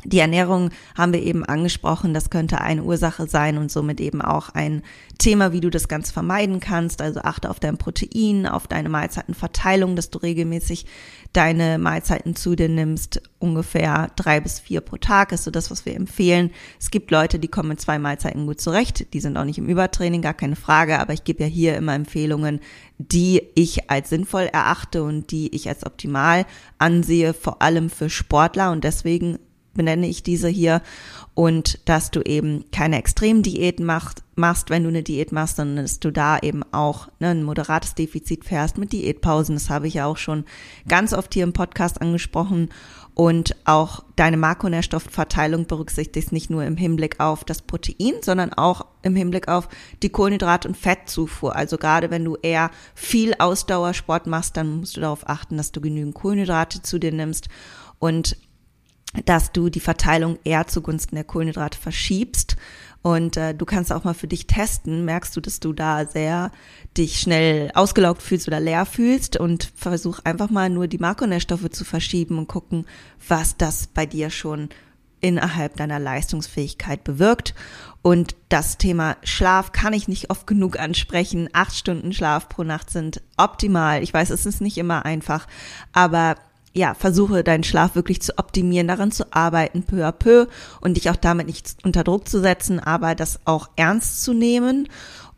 Die 0.06 0.20
Ernährung 0.20 0.70
haben 0.96 1.12
wir 1.12 1.22
eben 1.22 1.44
angesprochen, 1.44 2.14
das 2.14 2.30
könnte 2.30 2.60
eine 2.60 2.84
Ursache 2.84 3.26
sein 3.26 3.58
und 3.58 3.72
somit 3.72 4.00
eben 4.00 4.22
auch 4.22 4.50
ein 4.50 4.82
Thema, 5.18 5.50
wie 5.50 5.60
du 5.60 5.68
das 5.68 5.88
Ganze 5.88 6.12
vermeiden 6.12 6.60
kannst. 6.60 7.02
Also 7.02 7.20
achte 7.22 7.50
auf 7.50 7.58
dein 7.58 7.76
Protein, 7.76 8.46
auf 8.46 8.68
deine 8.68 8.88
Mahlzeitenverteilung, 8.88 9.96
dass 9.96 10.10
du 10.10 10.18
regelmäßig 10.18 10.86
deine 11.32 11.78
Mahlzeiten 11.78 12.36
zu 12.36 12.54
dir 12.54 12.68
nimmst. 12.68 13.20
Ungefähr 13.40 14.12
drei 14.14 14.40
bis 14.40 14.60
vier 14.60 14.80
pro 14.80 14.96
Tag 14.96 15.32
ist 15.32 15.42
so 15.42 15.50
das, 15.50 15.72
was 15.72 15.84
wir 15.86 15.96
empfehlen. 15.96 16.50
Es 16.78 16.92
gibt 16.92 17.10
Leute, 17.10 17.40
die 17.40 17.48
kommen 17.48 17.70
mit 17.70 17.80
zwei 17.80 17.98
Mahlzeiten 17.98 18.46
gut 18.46 18.60
zurecht. 18.60 19.12
Die 19.12 19.20
sind 19.20 19.36
auch 19.36 19.44
nicht 19.44 19.58
im 19.58 19.66
Übertraining, 19.66 20.22
gar 20.22 20.34
keine 20.34 20.56
Frage. 20.56 21.00
Aber 21.00 21.14
ich 21.14 21.24
gebe 21.24 21.42
ja 21.42 21.48
hier 21.48 21.76
immer 21.76 21.94
Empfehlungen, 21.94 22.60
die 22.98 23.42
ich 23.56 23.90
als 23.90 24.10
sinnvoll 24.10 24.44
erachte 24.44 25.02
und 25.02 25.32
die 25.32 25.54
ich 25.54 25.68
als 25.68 25.84
optimal 25.84 26.46
ansehe, 26.78 27.34
vor 27.34 27.60
allem 27.60 27.90
für 27.90 28.08
Sportler. 28.08 28.70
Und 28.70 28.84
deswegen 28.84 29.38
benenne 29.76 30.08
ich 30.08 30.22
diese 30.22 30.48
hier 30.48 30.82
und 31.34 31.80
dass 31.84 32.10
du 32.10 32.22
eben 32.22 32.64
keine 32.72 32.98
Extremdiäten 32.98 33.84
machst, 33.84 34.22
machst, 34.36 34.70
wenn 34.70 34.84
du 34.84 34.88
eine 34.88 35.02
Diät 35.02 35.32
machst, 35.32 35.56
sondern 35.56 35.84
dass 35.84 36.00
du 36.00 36.10
da 36.10 36.38
eben 36.38 36.62
auch 36.72 37.08
ne, 37.20 37.28
ein 37.28 37.42
moderates 37.42 37.94
Defizit 37.94 38.44
fährst 38.44 38.78
mit 38.78 38.92
Diätpausen. 38.92 39.54
Das 39.54 39.68
habe 39.68 39.86
ich 39.86 39.94
ja 39.94 40.06
auch 40.06 40.16
schon 40.16 40.44
ganz 40.88 41.12
oft 41.12 41.34
hier 41.34 41.44
im 41.44 41.52
Podcast 41.52 42.00
angesprochen. 42.00 42.70
Und 43.12 43.56
auch 43.64 44.04
deine 44.14 44.36
Makronährstoffverteilung 44.36 45.66
berücksichtigst 45.66 46.32
nicht 46.32 46.50
nur 46.50 46.64
im 46.64 46.76
Hinblick 46.76 47.18
auf 47.18 47.44
das 47.44 47.62
Protein, 47.62 48.14
sondern 48.20 48.52
auch 48.52 48.84
im 49.00 49.16
Hinblick 49.16 49.48
auf 49.48 49.70
die 50.02 50.10
Kohlenhydrat- 50.10 50.66
und 50.66 50.76
Fettzufuhr. 50.76 51.56
Also 51.56 51.78
gerade 51.78 52.10
wenn 52.10 52.24
du 52.26 52.36
eher 52.36 52.70
viel 52.94 53.32
Ausdauersport 53.38 54.26
machst, 54.26 54.58
dann 54.58 54.80
musst 54.80 54.98
du 54.98 55.00
darauf 55.00 55.26
achten, 55.28 55.56
dass 55.56 55.72
du 55.72 55.80
genügend 55.80 56.14
Kohlenhydrate 56.14 56.82
zu 56.82 56.98
dir 56.98 57.12
nimmst. 57.12 57.48
Und 57.98 58.36
dass 59.24 59.52
du 59.52 59.70
die 59.70 59.80
Verteilung 59.80 60.38
eher 60.44 60.66
zugunsten 60.66 61.16
der 61.16 61.24
Kohlenhydrate 61.24 61.78
verschiebst. 61.78 62.56
Und 63.02 63.36
äh, 63.36 63.54
du 63.54 63.64
kannst 63.64 63.92
auch 63.92 64.04
mal 64.04 64.14
für 64.14 64.26
dich 64.26 64.48
testen, 64.48 65.04
merkst 65.04 65.36
du, 65.36 65.40
dass 65.40 65.60
du 65.60 65.72
da 65.72 66.06
sehr 66.06 66.50
dich 66.96 67.20
schnell 67.20 67.70
ausgelaugt 67.74 68.20
fühlst 68.20 68.48
oder 68.48 68.58
leer 68.58 68.84
fühlst 68.84 69.36
und 69.36 69.70
versuch 69.76 70.18
einfach 70.24 70.50
mal 70.50 70.68
nur 70.70 70.88
die 70.88 70.98
Makronährstoffe 70.98 71.70
zu 71.70 71.84
verschieben 71.84 72.36
und 72.38 72.48
gucken, 72.48 72.84
was 73.28 73.56
das 73.56 73.86
bei 73.86 74.06
dir 74.06 74.30
schon 74.30 74.70
innerhalb 75.20 75.76
deiner 75.76 75.98
Leistungsfähigkeit 75.98 77.04
bewirkt. 77.04 77.54
Und 78.02 78.36
das 78.48 78.78
Thema 78.78 79.16
Schlaf 79.22 79.72
kann 79.72 79.92
ich 79.92 80.08
nicht 80.08 80.30
oft 80.30 80.46
genug 80.46 80.78
ansprechen. 80.78 81.48
Acht 81.52 81.74
Stunden 81.74 82.12
Schlaf 82.12 82.48
pro 82.48 82.62
Nacht 82.62 82.90
sind 82.90 83.22
optimal. 83.36 84.02
Ich 84.02 84.12
weiß, 84.12 84.30
es 84.30 84.46
ist 84.46 84.60
nicht 84.60 84.78
immer 84.78 85.04
einfach, 85.04 85.46
aber 85.92 86.36
ja, 86.76 86.92
versuche 86.94 87.42
deinen 87.42 87.64
Schlaf 87.64 87.94
wirklich 87.94 88.20
zu 88.20 88.36
optimieren, 88.36 88.86
daran 88.86 89.10
zu 89.10 89.32
arbeiten, 89.32 89.82
peu 89.82 90.06
à 90.06 90.12
peu 90.12 90.46
und 90.80 90.96
dich 90.96 91.08
auch 91.08 91.16
damit 91.16 91.46
nicht 91.46 91.76
unter 91.84 92.04
Druck 92.04 92.28
zu 92.28 92.40
setzen, 92.40 92.80
aber 92.80 93.14
das 93.14 93.40
auch 93.46 93.70
ernst 93.76 94.22
zu 94.22 94.34
nehmen 94.34 94.88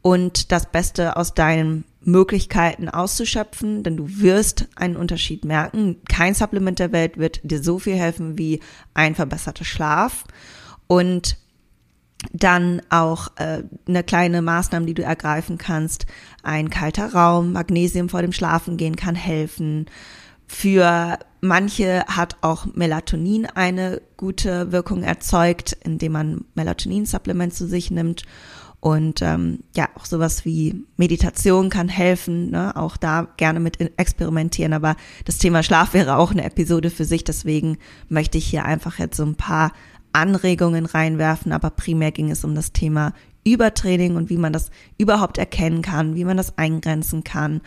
und 0.02 0.50
das 0.50 0.66
Beste 0.66 1.16
aus 1.16 1.34
deinen 1.34 1.84
Möglichkeiten 2.00 2.88
auszuschöpfen, 2.88 3.84
denn 3.84 3.96
du 3.96 4.20
wirst 4.20 4.66
einen 4.74 4.96
Unterschied 4.96 5.44
merken. 5.44 5.98
Kein 6.08 6.34
Supplement 6.34 6.78
der 6.78 6.92
Welt 6.92 7.18
wird 7.18 7.40
dir 7.44 7.62
so 7.62 7.78
viel 7.78 7.94
helfen 7.94 8.36
wie 8.36 8.60
ein 8.94 9.14
verbesserter 9.14 9.64
Schlaf 9.64 10.24
und 10.88 11.36
dann 12.32 12.82
auch 12.90 13.28
äh, 13.36 13.62
eine 13.86 14.02
kleine 14.02 14.42
Maßnahme, 14.42 14.86
die 14.86 14.94
du 14.94 15.04
ergreifen 15.04 15.56
kannst. 15.56 16.06
Ein 16.42 16.68
kalter 16.68 17.12
Raum, 17.12 17.52
Magnesium 17.52 18.08
vor 18.08 18.22
dem 18.22 18.32
Schlafengehen 18.32 18.96
kann 18.96 19.14
helfen. 19.14 19.86
Für 20.48 21.18
manche 21.40 22.04
hat 22.06 22.36
auch 22.40 22.66
Melatonin 22.74 23.46
eine 23.46 24.00
gute 24.16 24.72
Wirkung 24.72 25.02
erzeugt, 25.02 25.76
indem 25.84 26.12
man 26.12 26.44
Melatonin-Supplement 26.54 27.54
zu 27.54 27.66
sich 27.66 27.90
nimmt. 27.90 28.24
Und 28.80 29.22
ähm, 29.22 29.64
ja, 29.74 29.88
auch 29.96 30.04
sowas 30.04 30.44
wie 30.44 30.84
Meditation 30.96 31.68
kann 31.68 31.88
helfen, 31.88 32.50
ne? 32.50 32.76
auch 32.76 32.96
da 32.96 33.26
gerne 33.36 33.58
mit 33.58 33.80
experimentieren. 33.98 34.72
Aber 34.72 34.94
das 35.24 35.38
Thema 35.38 35.64
Schlaf 35.64 35.94
wäre 35.94 36.16
auch 36.16 36.30
eine 36.30 36.44
Episode 36.44 36.90
für 36.90 37.04
sich. 37.04 37.24
Deswegen 37.24 37.78
möchte 38.08 38.38
ich 38.38 38.46
hier 38.46 38.64
einfach 38.64 38.98
jetzt 39.00 39.16
so 39.16 39.24
ein 39.24 39.34
paar 39.34 39.72
Anregungen 40.12 40.86
reinwerfen. 40.86 41.50
Aber 41.50 41.70
primär 41.70 42.12
ging 42.12 42.30
es 42.30 42.44
um 42.44 42.54
das 42.54 42.72
Thema 42.72 43.14
Übertraining 43.44 44.14
und 44.14 44.30
wie 44.30 44.36
man 44.36 44.52
das 44.52 44.70
überhaupt 44.96 45.38
erkennen 45.38 45.82
kann, 45.82 46.14
wie 46.14 46.24
man 46.24 46.36
das 46.36 46.56
eingrenzen 46.56 47.24
kann 47.24 47.62